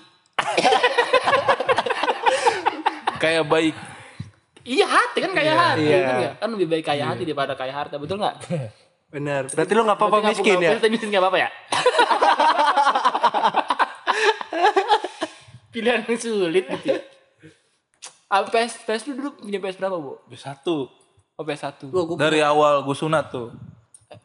Kayak 3.18 3.44
baik. 3.44 3.74
iya 4.62 4.86
hati 4.86 5.18
kan 5.18 5.32
kaya 5.32 5.52
hati 5.52 5.82
Iya. 5.82 5.98
kan 5.98 6.14
nggak? 6.16 6.34
kan 6.38 6.48
lebih 6.54 6.66
baik 6.68 6.84
kaya 6.84 7.04
hati 7.04 7.22
daripada 7.22 7.52
kaya 7.52 7.72
harta 7.72 7.96
betul 7.96 8.16
nggak 8.16 8.36
Benar. 9.08 9.48
Berarti 9.48 9.72
lu 9.72 9.82
nggak 9.82 9.96
apa-apa 9.96 10.16
Berarti 10.16 10.26
nggak- 10.28 10.44
miskin 10.44 10.58
ya? 10.60 10.70
berarti 10.70 10.88
miskin 10.88 11.08
nggak 11.08 11.22
apa-apa 11.22 11.38
ya 11.38 11.48
pilihan 15.68 16.00
yang 16.02 16.18
sulit 16.18 16.64
gitu 16.70 16.86
ya 16.88 17.00
Ah, 18.28 18.44
PS, 18.44 18.84
PS 18.84 19.08
lu 19.08 19.16
dulu 19.16 19.40
punya 19.40 19.56
PS 19.56 19.80
berapa, 19.80 19.96
Bu? 19.96 20.20
Satu. 20.36 20.84
Oh, 21.32 21.40
PS1. 21.40 21.80
Gua, 21.88 22.04
gua 22.04 22.20
Dari 22.20 22.44
awal 22.44 22.84
gue 22.84 22.92
sunat 22.92 23.32
tuh. 23.32 23.48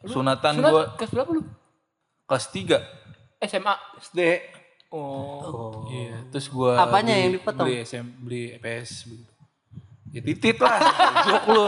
Sunatan 0.08 0.52
Sunat 0.60 0.72
gue 0.72 0.84
kelas 1.00 1.10
berapa 1.12 1.30
lu? 1.36 1.42
kelas 2.24 2.46
3 2.52 3.04
SMA. 3.44 3.74
SD. 4.00 4.20
Oh. 4.94 5.84
Iya, 5.90 6.24
terus 6.30 6.48
gue 6.48 6.72
Apanya 6.78 7.12
yang 7.18 7.34
dipotong? 7.34 7.66
Beli 7.66 7.84
SM, 7.84 8.06
beli 8.22 8.42
PS 8.62 9.10
beli. 9.10 9.24
Ya 10.14 10.20
titit 10.22 10.56
lah. 10.62 10.78
Jok 11.26 11.44
lu. 11.50 11.64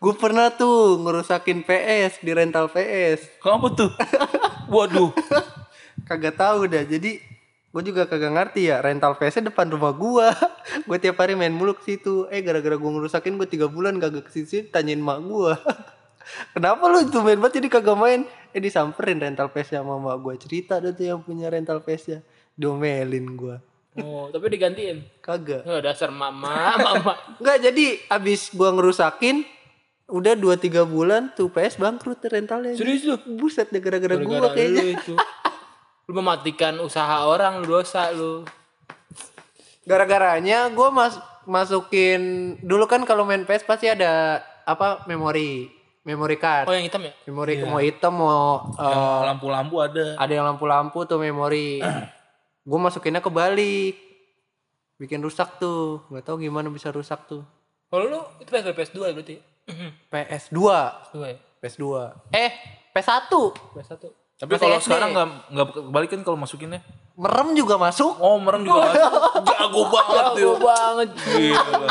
Gue 0.00 0.14
pernah 0.16 0.48
tuh 0.48 0.96
ngerusakin 1.04 1.60
PS 1.60 2.24
di 2.24 2.32
rental 2.32 2.72
PS. 2.72 3.44
Kenapa 3.44 3.68
tuh? 3.76 3.90
Waduh. 4.72 5.12
Kagak 6.08 6.40
tahu 6.40 6.64
dah. 6.64 6.88
Jadi 6.88 7.20
gue 7.68 7.82
juga 7.84 8.08
kagak 8.08 8.32
ngerti 8.32 8.72
ya 8.72 8.80
rental 8.80 9.20
PS 9.20 9.44
depan 9.44 9.68
rumah 9.68 9.92
gua. 9.92 10.32
gue 10.88 10.96
tiap 10.96 11.20
hari 11.20 11.36
main 11.36 11.52
mulu 11.52 11.76
ke 11.76 11.84
situ. 11.84 12.24
Eh 12.32 12.40
gara-gara 12.40 12.80
gue 12.80 12.90
ngerusakin 12.96 13.36
gue 13.36 13.44
tiga 13.44 13.68
bulan 13.68 14.00
kagak 14.00 14.24
ke 14.24 14.32
situ 14.32 14.64
tanyain 14.72 15.04
mak 15.04 15.20
gua. 15.20 15.60
Kenapa 16.52 16.82
lu 16.86 17.02
itu 17.02 17.18
main 17.20 17.38
banget 17.38 17.60
jadi 17.60 17.68
kagak 17.68 17.98
main? 17.98 18.20
Eh 18.50 18.60
disamperin 18.60 19.20
rental 19.20 19.48
PS 19.48 19.76
sama 19.76 19.96
mak 19.96 20.16
gue 20.18 20.34
cerita 20.40 20.80
dah 20.80 20.92
tuh 20.92 21.04
yang 21.04 21.20
punya 21.20 21.48
rental 21.48 21.80
PS 21.80 22.02
nya. 22.08 22.18
Diomelin 22.54 23.36
gua. 23.36 23.62
Oh, 23.98 24.30
tapi 24.30 24.46
digantiin. 24.50 25.02
Kagak. 25.18 25.66
Oh, 25.66 25.78
dasar 25.78 26.10
mama, 26.10 26.72
mama. 26.86 27.14
Enggak 27.38 27.58
jadi 27.62 27.86
abis 28.08 28.50
gua 28.52 28.70
ngerusakin 28.70 29.42
udah 30.08 30.32
2-3 30.32 30.86
bulan 30.86 31.22
tuh 31.34 31.50
PS 31.50 31.76
bangkrut 31.76 32.22
rentalnya. 32.24 32.72
Serius 32.74 33.04
lu? 33.04 33.16
Buset 33.36 33.68
deh 33.68 33.78
gara-gara 33.78 34.16
gua 34.16 34.24
Gara-gara 34.24 34.54
kayaknya. 34.54 34.82
lu 34.82 34.88
itu. 34.94 35.14
Lu 36.08 36.12
mematikan 36.16 36.74
usaha 36.80 37.26
orang, 37.26 37.60
lu 37.60 37.76
dosa 37.76 38.08
lu. 38.10 38.42
Gara-garanya 39.84 40.68
gue 40.68 40.88
mas 40.92 41.16
masukin 41.48 42.20
dulu 42.60 42.84
kan 42.84 43.04
kalau 43.08 43.24
main 43.24 43.44
PS 43.44 43.64
pasti 43.64 43.88
ada 43.88 44.40
apa 44.64 45.04
memori. 45.08 45.72
Memory 46.06 46.36
card. 46.36 46.66
Oh 46.68 46.74
yang 46.74 46.86
hitam 46.86 47.02
ya? 47.04 47.12
Memori 47.26 47.54
mau 47.62 47.80
hitam 47.80 48.14
mau 48.14 48.70
eh, 48.76 49.20
Lampu-lampu 49.28 49.82
ada. 49.82 50.14
ada 50.16 50.32
yang 50.32 50.46
lampu-lampu 50.46 51.04
tuh 51.04 51.18
memori. 51.18 51.82
gue 52.68 52.78
masukinnya 52.78 53.24
kebalik. 53.24 53.96
Bikin 54.98 55.22
rusak 55.22 55.58
tuh. 55.62 56.02
Nggak 56.10 56.24
tahu 56.26 56.42
gimana 56.42 56.68
bisa 56.70 56.90
rusak 56.90 57.26
tuh. 57.26 57.42
Kalau 57.88 58.04
lu 58.04 58.20
itu 58.42 58.50
PS 58.50 58.68
PS2 58.74 58.98
berarti. 59.16 59.36
PS2. 60.12 60.58
Dua 61.14 61.26
ya? 61.28 61.36
PS2. 61.62 61.84
Eh, 62.34 62.50
PS1. 62.94 63.32
PS1. 63.74 64.02
Tapi 64.38 64.54
Masih 64.54 64.62
kalau 64.62 64.78
sekarang 64.78 65.10
nggak 65.10 65.28
nggak 65.50 65.66
kebalik 65.74 66.08
kan 66.14 66.22
kalau 66.22 66.38
masukinnya. 66.38 66.78
Merem 67.18 67.58
juga 67.58 67.74
masuk. 67.74 68.14
Oh 68.22 68.38
merem 68.38 68.62
juga 68.62 68.86
masuk. 68.86 69.10
Jago 69.50 69.82
banget 69.90 70.22
tuh. 70.22 70.36
Jago 70.38 70.54
banget. 70.62 71.08
Gila. 71.18 71.88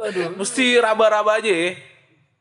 Aduh. 0.00 0.28
Mesti 0.42 0.64
raba-raba 0.82 1.38
aja 1.38 1.46
ya. 1.52 1.70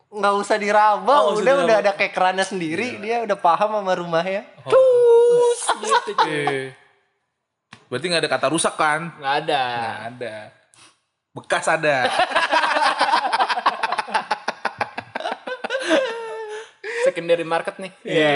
Nggak 0.09 0.33
usah 0.41 0.57
diraba. 0.57 1.15
Oh, 1.21 1.37
udah 1.37 1.53
diraba. 1.53 1.65
udah 1.69 1.77
ada 1.85 1.91
kekerannya 1.93 2.41
sendiri. 2.41 2.97
Dia 2.97 3.21
udah 3.21 3.37
paham 3.37 3.77
sama 3.77 3.93
rumahnya. 3.93 4.41
Terus 4.65 5.59
gitu. 6.09 6.13
Berarti 7.89 8.05
nggak 8.09 8.21
ada 8.25 8.31
kata 8.33 8.49
rusak 8.49 8.73
kan? 8.73 9.13
Nggak 9.21 9.35
ada. 9.45 9.61
Nggak 9.61 10.01
ada. 10.17 10.49
Bekas 11.33 11.65
ada. 11.69 12.09
Secondary 17.05 17.45
market 17.45 17.77
nih. 17.77 17.93
Iya. 18.01 18.33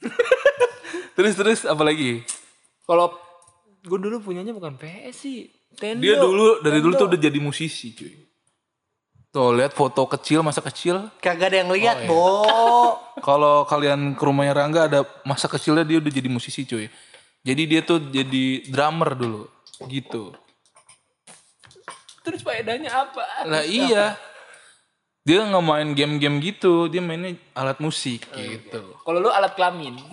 terus 1.16 1.36
terus 1.36 1.68
apa 1.68 1.84
lagi? 1.84 2.24
Kalau 2.88 3.12
gue 3.84 3.98
dulu 4.00 4.20
punyanya 4.24 4.56
bukan 4.56 4.80
PS 4.80 5.28
sih. 5.28 5.52
Nintendo. 5.76 6.02
Dia 6.02 6.16
dulu 6.16 6.64
dari 6.64 6.80
dulu 6.80 6.92
tuh 6.96 7.06
udah 7.12 7.20
jadi 7.20 7.36
musisi 7.36 7.92
cuy. 7.92 8.27
Tuh 9.28 9.52
lihat 9.52 9.76
foto 9.76 10.08
kecil 10.08 10.40
masa 10.40 10.64
kecil. 10.64 11.12
Kagak 11.20 11.52
ada 11.52 11.56
yang 11.60 11.68
lihat, 11.68 12.08
Oh, 12.08 12.08
Bo. 12.08 12.24
Kalau 13.28 13.68
kalian 13.68 14.16
ke 14.16 14.22
rumahnya 14.24 14.56
Rangga 14.56 14.88
ada 14.88 15.00
masa 15.28 15.52
kecilnya 15.52 15.84
dia 15.84 16.00
udah 16.00 16.12
jadi 16.12 16.28
musisi 16.32 16.64
cuy. 16.64 16.88
Jadi 17.44 17.62
dia 17.68 17.80
tuh 17.84 18.08
jadi 18.08 18.64
drummer 18.66 19.12
dulu 19.12 19.44
gitu. 19.86 20.32
Terus 22.24 22.40
faedahnya 22.40 22.88
apa? 22.88 23.22
Lah 23.44 23.64
iya. 23.64 24.16
Dia 25.28 25.44
nggak 25.44 25.64
main 25.64 25.92
game-game 25.92 26.40
gitu, 26.40 26.88
dia 26.88 27.04
mainnya 27.04 27.36
alat 27.52 27.76
musik 27.84 28.24
gitu. 28.32 28.96
Kalau 29.04 29.18
lu 29.20 29.28
alat 29.28 29.52
kelamin. 29.52 29.96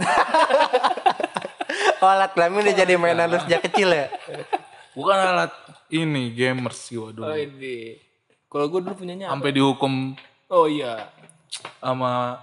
Oh, 2.03 2.11
alat 2.11 2.37
kelamin 2.37 2.69
udah 2.69 2.75
jadi 2.75 2.93
mainan 3.01 3.25
lu 3.31 3.39
sejak 3.41 3.65
kecil 3.65 3.89
ya? 3.89 4.11
Bukan 4.93 5.15
alat 5.15 5.49
ini 5.89 6.29
gamers 6.29 6.91
gua 6.93 7.09
dulu. 7.09 7.25
Oh 7.25 7.33
ini. 7.33 7.97
Kalau 8.55 8.71
gue 8.71 8.79
dulu 8.87 8.95
punyanya? 8.95 9.27
Sampai 9.27 9.51
dihukum 9.51 10.15
Oh 10.47 10.63
iya. 10.63 11.11
sama 11.83 12.39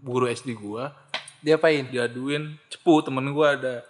guru 0.00 0.24
SD 0.24 0.56
gua, 0.56 0.96
Diapain? 1.44 1.84
diaduin 1.84 2.56
cepu 2.72 3.04
temen 3.04 3.28
gua 3.36 3.60
ada. 3.60 3.84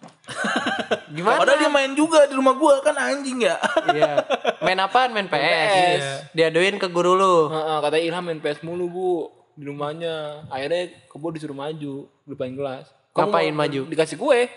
Gimana? 1.12 1.44
Padahal 1.44 1.60
dia 1.60 1.68
main 1.68 1.92
juga 1.92 2.24
di 2.24 2.32
rumah 2.32 2.56
gua 2.56 2.80
kan 2.80 2.96
anjing 2.96 3.44
ya. 3.44 3.60
Iya. 3.92 4.24
Main 4.64 4.80
apaan? 4.80 5.12
Main 5.12 5.28
PS. 5.28 6.32
Diaduin 6.32 6.80
ke 6.80 6.88
guru 6.88 7.20
lu. 7.20 7.52
Heeh, 7.52 7.78
katanya 7.84 8.04
Ilham 8.08 8.24
main 8.24 8.40
PS 8.40 8.64
mulu 8.64 8.88
bu 8.88 9.08
di 9.60 9.68
rumahnya. 9.68 10.48
Akhirnya 10.48 10.88
kebo 11.12 11.36
disuruh 11.36 11.56
maju 11.56 12.08
depan 12.24 12.56
kelas. 12.56 12.88
Kamu 13.12 13.28
Ngapain 13.28 13.52
maju? 13.52 13.80
Dikasih 13.92 14.16
kue. 14.16 14.48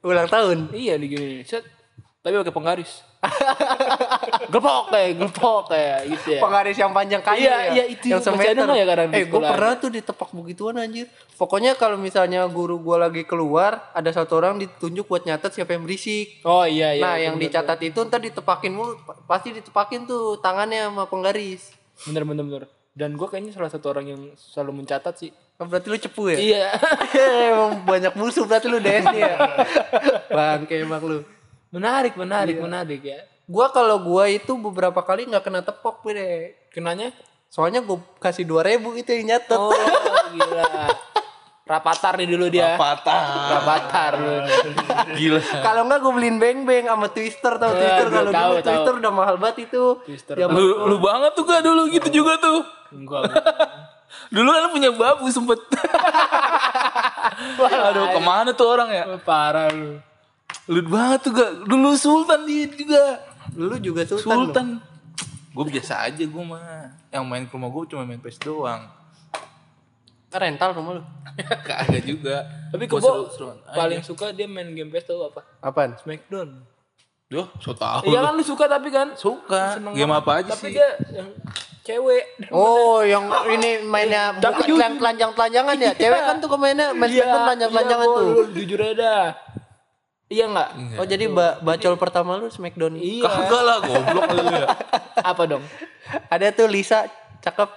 Ulang 0.00 0.30
tahun. 0.30 0.72
Iya 0.72 0.96
di 0.96 1.06
gini. 1.12 1.44
Set. 1.44 1.77
Tapi 2.18 2.34
pakai 2.34 2.50
penggaris. 2.50 2.92
glepok 4.50 4.90
kayak 4.90 5.10
glepok 5.18 5.62
kayak 5.70 5.98
gitu 6.06 6.28
ya. 6.34 6.40
Penggaris 6.42 6.76
yang 6.76 6.90
panjang 6.90 7.22
kayu 7.22 7.46
Iya, 7.46 7.54
ya. 7.54 7.70
iya, 7.72 7.84
itu 7.86 8.04
yang 8.10 8.22
semeter. 8.22 8.66
ya 8.66 8.84
kadang 8.84 9.08
di 9.10 9.16
eh, 9.18 9.24
gue 9.26 9.40
pernah 9.40 9.74
tuh 9.78 9.90
ditepak 9.90 10.28
begituan 10.34 10.76
anjir. 10.78 11.06
Pokoknya 11.34 11.78
kalau 11.78 11.94
misalnya 11.94 12.42
guru 12.46 12.78
gua 12.78 13.06
lagi 13.06 13.22
keluar, 13.22 13.90
ada 13.94 14.10
satu 14.10 14.34
orang 14.34 14.58
ditunjuk 14.58 15.06
buat 15.06 15.22
nyatet 15.22 15.54
siapa 15.54 15.78
yang 15.78 15.86
berisik. 15.86 16.42
Oh 16.42 16.66
iya 16.66 16.98
iya. 16.98 17.02
nah, 17.02 17.14
bener, 17.14 17.26
yang 17.30 17.36
dicatat 17.38 17.78
itu 17.80 17.98
ntar 18.02 18.18
ditepakin 18.18 18.72
mulu, 18.74 18.98
pa- 19.02 19.18
pasti 19.26 19.54
ditepakin 19.54 20.06
tuh 20.06 20.42
tangannya 20.42 20.90
sama 20.90 21.06
penggaris. 21.06 21.70
Bener 22.02 22.26
bener 22.26 22.44
bener. 22.44 22.64
Dan 22.98 23.14
gue 23.14 23.30
kayaknya 23.30 23.54
salah 23.54 23.70
satu 23.70 23.94
orang 23.94 24.10
yang 24.10 24.22
selalu 24.34 24.82
mencatat 24.82 25.14
sih. 25.14 25.30
Oh, 25.58 25.66
berarti 25.66 25.86
lu 25.86 25.98
cepu 25.98 26.34
ya? 26.34 26.38
Iya. 26.38 26.66
emang 27.54 27.86
banyak 27.86 28.14
musuh 28.14 28.42
berarti 28.42 28.66
lu 28.66 28.82
DSD 28.82 29.14
ya. 29.14 29.34
Bangke 30.34 30.82
emang 30.82 31.02
lu. 31.02 31.18
Menarik 31.68 32.14
menarik 32.14 32.56
menarik 32.58 33.00
ya. 33.02 33.20
Gua 33.44 33.68
kalau 33.68 33.96
gua 33.98 34.28
itu 34.28 34.52
beberapa 34.54 35.00
kali 35.00 35.24
nggak 35.24 35.42
kena 35.42 35.60
tepok 35.60 36.04
deh. 36.06 36.52
Kenanya? 36.68 37.12
Soalnya 37.48 37.80
gua 37.80 38.00
kasih 38.18 38.44
2000 38.44 38.96
itu 38.96 39.10
yang 39.10 39.36
nyatet. 39.36 39.56
Oh 39.56 39.72
gila. 40.30 40.64
Rapatar 41.68 42.16
nih 42.16 42.24
dulu 42.24 42.48
dia. 42.48 42.80
Patah. 42.80 43.52
Rapatar 43.52 44.12
dulu. 44.16 44.40
Gila. 45.12 45.40
Kalau 45.60 45.84
enggak 45.84 46.00
gue 46.00 46.12
beliin 46.16 46.36
beng 46.40 46.58
beng 46.64 46.88
sama 46.88 47.12
twister 47.12 47.60
tau 47.60 47.76
twister 47.76 48.08
kalau 48.08 48.32
dulu 48.32 48.40
tahu. 48.40 48.64
twister 48.64 48.94
udah 48.96 49.12
mahal 49.12 49.36
banget 49.36 49.68
itu. 49.68 49.84
Twister. 50.00 50.34
Zaman- 50.40 50.56
Lu, 50.56 50.88
lu 50.88 50.96
banget 50.96 51.36
tuh 51.36 51.44
gak 51.44 51.60
dulu 51.60 51.92
gitu 51.92 52.08
juga 52.08 52.40
tuh. 52.40 52.64
Enggak. 52.88 53.28
Dulu 54.32 54.48
kan 54.48 54.72
punya 54.72 54.90
babu 54.96 55.28
sempet. 55.28 55.60
Aduh 57.88 58.04
ke 58.16 58.20
mana 58.20 58.50
tuh 58.56 58.68
orang 58.68 58.88
ya? 58.88 59.04
Parah 59.20 59.68
lu. 59.68 60.00
Lu 60.68 60.80
banget 60.84 61.18
tuh 61.24 61.32
gak. 61.32 61.50
Dulu 61.64 61.96
Sultan 61.96 62.44
dia 62.44 62.68
juga. 62.68 63.02
Lu 63.56 63.76
juga 63.80 64.04
sultan. 64.04 64.28
Sultan. 64.52 64.66
Gue 65.56 65.64
biasa 65.72 66.06
aja 66.06 66.22
gue 66.22 66.44
mah. 66.44 66.92
Yang 67.08 67.24
main 67.24 67.44
ke 67.48 67.52
rumah 67.56 67.70
gue 67.72 67.82
cuma 67.88 68.04
main 68.04 68.20
PS 68.20 68.38
doang. 68.44 68.84
Rental 70.28 70.70
rumah 70.76 71.00
lu. 71.00 71.02
Kagak 71.66 72.04
juga. 72.04 72.44
Tapi 72.68 72.84
Gua 72.84 73.00
kebo 73.00 73.08
seru-seruan 73.08 73.56
aja. 73.64 73.76
paling 73.80 74.00
suka 74.04 74.28
dia 74.36 74.44
main 74.44 74.68
game 74.76 74.92
PS 74.92 75.08
tau 75.08 75.24
apa? 75.32 75.40
Apaan? 75.64 75.96
Smackdown. 75.96 76.60
Duh, 77.28 77.44
so 77.60 77.76
tau 77.76 78.00
Iya 78.08 78.24
kan 78.24 78.32
lu 78.36 78.44
suka 78.44 78.64
tapi 78.68 78.88
kan? 78.88 79.12
Suka. 79.16 79.76
Seneng 79.76 79.92
Game 79.96 80.08
banget. 80.08 80.24
apa 80.24 80.32
aja 80.40 80.50
Tapi 80.56 80.64
sih? 80.68 80.72
dia 80.76 80.88
yang 81.12 81.28
cewek. 81.84 82.24
Oh, 82.52 83.00
yang 83.04 83.24
ini 83.48 83.84
mainnya 83.84 84.36
Tapi 84.36 84.68
bukan 84.68 84.96
telanjang-telanjangan 85.00 85.76
ya. 85.80 85.92
Cewek 85.96 86.20
kan 86.24 86.36
tuh 86.40 86.48
mainnya 86.60 86.92
main 86.92 87.08
Smackdown 87.08 87.40
telanjang-telanjangan 87.48 88.06
iya, 88.08 88.16
tuh. 88.16 88.28
Jujur 88.52 88.78
aja 88.84 88.94
dah. 88.96 89.24
Iya 90.28 90.44
enggak? 90.44 90.68
Oh, 90.94 91.04
jadi 91.04 91.24
ba 91.26 91.58
bacol 91.58 91.96
pertama 91.96 92.36
lu 92.36 92.46
Smackdown. 92.46 92.94
Iya. 92.94 93.24
Kagak 93.24 93.62
lah 93.62 93.76
goblok 93.80 94.24
lu 94.30 94.42
ya. 94.46 94.66
Apa 95.18 95.42
dong? 95.46 95.62
Ada 96.28 96.52
tuh 96.52 96.66
Lisa 96.66 97.06
cakep. 97.40 97.68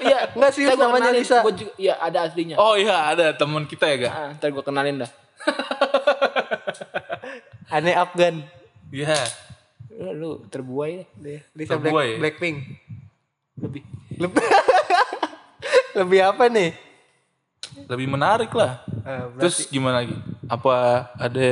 Iya, 0.00 0.18
Enggak 0.30 0.50
sih, 0.52 0.62
namanya 0.68 1.10
kenalin. 1.10 1.18
Lisa. 1.18 1.36
Gua 1.40 1.52
juga, 1.52 1.72
iya 1.76 1.94
ada 1.98 2.18
aslinya. 2.22 2.56
Oh 2.56 2.74
iya 2.74 3.10
ada 3.10 3.32
teman 3.32 3.64
kita 3.64 3.84
ya 3.86 3.96
gak? 4.00 4.12
Ah, 4.12 4.28
ntar 4.32 4.48
gua 4.50 4.62
kenalin 4.62 5.02
dah. 5.02 5.10
Aneh 7.68 7.92
Afgan. 7.92 8.40
Iya. 8.88 9.16
Lu, 9.92 10.08
lu 10.12 10.30
terbuai 10.46 11.04
deh. 11.16 11.40
Lisa 11.52 11.74
Terbuai 11.74 12.16
Black? 12.16 12.38
Blackpink. 12.38 12.56
Lebih. 13.56 13.82
Lebih, 14.16 14.42
lebih 15.98 16.20
apa 16.22 16.44
nih? 16.46 16.70
Lebih 17.86 18.06
menarik 18.06 18.52
lah. 18.52 18.80
Ah, 19.02 19.26
berarti- 19.26 19.40
Terus 19.42 19.56
gimana 19.68 20.00
lagi? 20.00 20.14
Apa 20.46 20.74
ada 21.16 21.46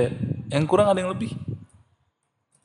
yang 0.50 0.64
kurang 0.64 0.88
ada 0.88 0.98
yang 0.98 1.12
lebih? 1.12 1.32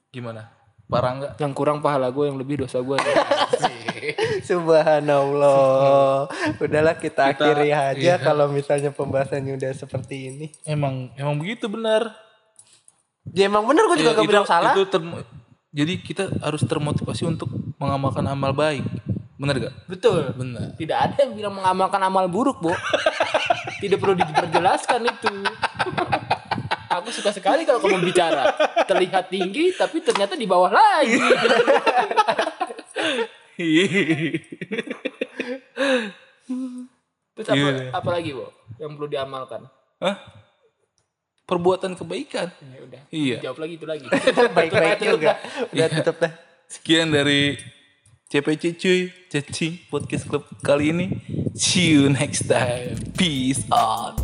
Gimana? 0.09 0.49
Parah 0.89 1.11
nggak? 1.15 1.31
Yang 1.37 1.53
kurang 1.53 1.79
pahala 1.79 2.09
gue, 2.09 2.25
yang 2.25 2.37
lebih 2.41 2.65
dosa 2.65 2.81
gue. 2.81 2.97
Subhanallah. 4.49 6.25
Udahlah 6.57 6.95
kita, 6.97 7.29
Kita- 7.29 7.45
akhiri 7.45 7.69
aja 7.69 7.93
iya. 7.99 8.15
kalau 8.17 8.49
misalnya 8.49 8.89
pembahasannya 8.89 9.53
udah 9.53 9.71
seperti 9.71 10.15
ini. 10.33 10.45
Emang 10.65 11.13
emang 11.13 11.37
begitu 11.37 11.69
benar. 11.69 12.09
Ya 13.29 13.45
emang 13.45 13.69
bener 13.69 13.85
gue 13.85 14.01
juga 14.01 14.11
Iya, 14.11 14.17
gak 14.17 14.29
bilang 14.29 14.47
salah. 14.49 14.73
itu 14.73 14.89
termo- 14.89 15.21
jadi 15.69 15.93
kita 16.01 16.23
harus 16.41 16.65
termotivasi 16.65 17.29
untuk 17.29 17.45
mengamalkan 17.77 18.25
amal 18.25 18.49
baik. 18.49 18.81
Benar 19.37 19.55
gak? 19.61 19.73
Betul. 19.85 20.33
Benar. 20.33 20.73
Tidak 20.73 20.97
ada 20.97 21.15
yang 21.21 21.37
bilang 21.37 21.53
mengamalkan 21.53 22.01
amal 22.01 22.25
buruk, 22.25 22.57
Bu. 22.57 22.73
Tidak 23.83 24.01
perlu 24.01 24.17
diperjelaskan 24.17 25.05
itu. 25.05 25.29
Aku 27.09 27.17
suka 27.17 27.33
sekali 27.33 27.65
kalau 27.65 27.81
kamu 27.81 28.05
bicara. 28.05 28.53
Terlihat 28.85 29.33
tinggi, 29.33 29.73
tapi 29.73 29.97
ternyata 29.97 30.37
di 30.37 30.45
bawah 30.45 30.69
lagi. 30.69 31.17
Terus 37.35 37.47
apa, 37.47 37.57
Iya. 37.57 37.89
apa 37.89 38.09
lagi, 38.11 38.29
Bu? 38.35 38.45
Yang 38.77 38.91
perlu 38.93 39.07
diamalkan? 39.07 39.61
Hah? 39.97 40.15
Perbuatan 41.45 41.97
kebaikan. 41.97 42.47
Ya 42.61 42.79
udah. 42.85 43.01
Iya. 43.09 43.37
Jawab 43.41 43.57
lagi 43.65 43.73
itu 43.81 43.85
lagi. 43.89 44.05
Baik-baik 44.57 45.01
Tutup 45.01 45.13
juga. 45.17 45.27
dah. 45.33 45.37
Udah 45.73 45.87
tutup 45.89 46.15
dah. 46.21 46.31
Sekian 46.69 47.09
dari 47.09 47.57
CPC 48.29 48.77
cuy, 48.77 48.99
cacing 49.33 49.73
podcast 49.89 50.29
club 50.29 50.45
kali 50.61 50.93
ini. 50.93 51.05
See 51.57 51.97
you 51.97 52.05
next 52.05 52.45
time. 52.45 52.93
Peace 53.17 53.65
out. 53.73 54.21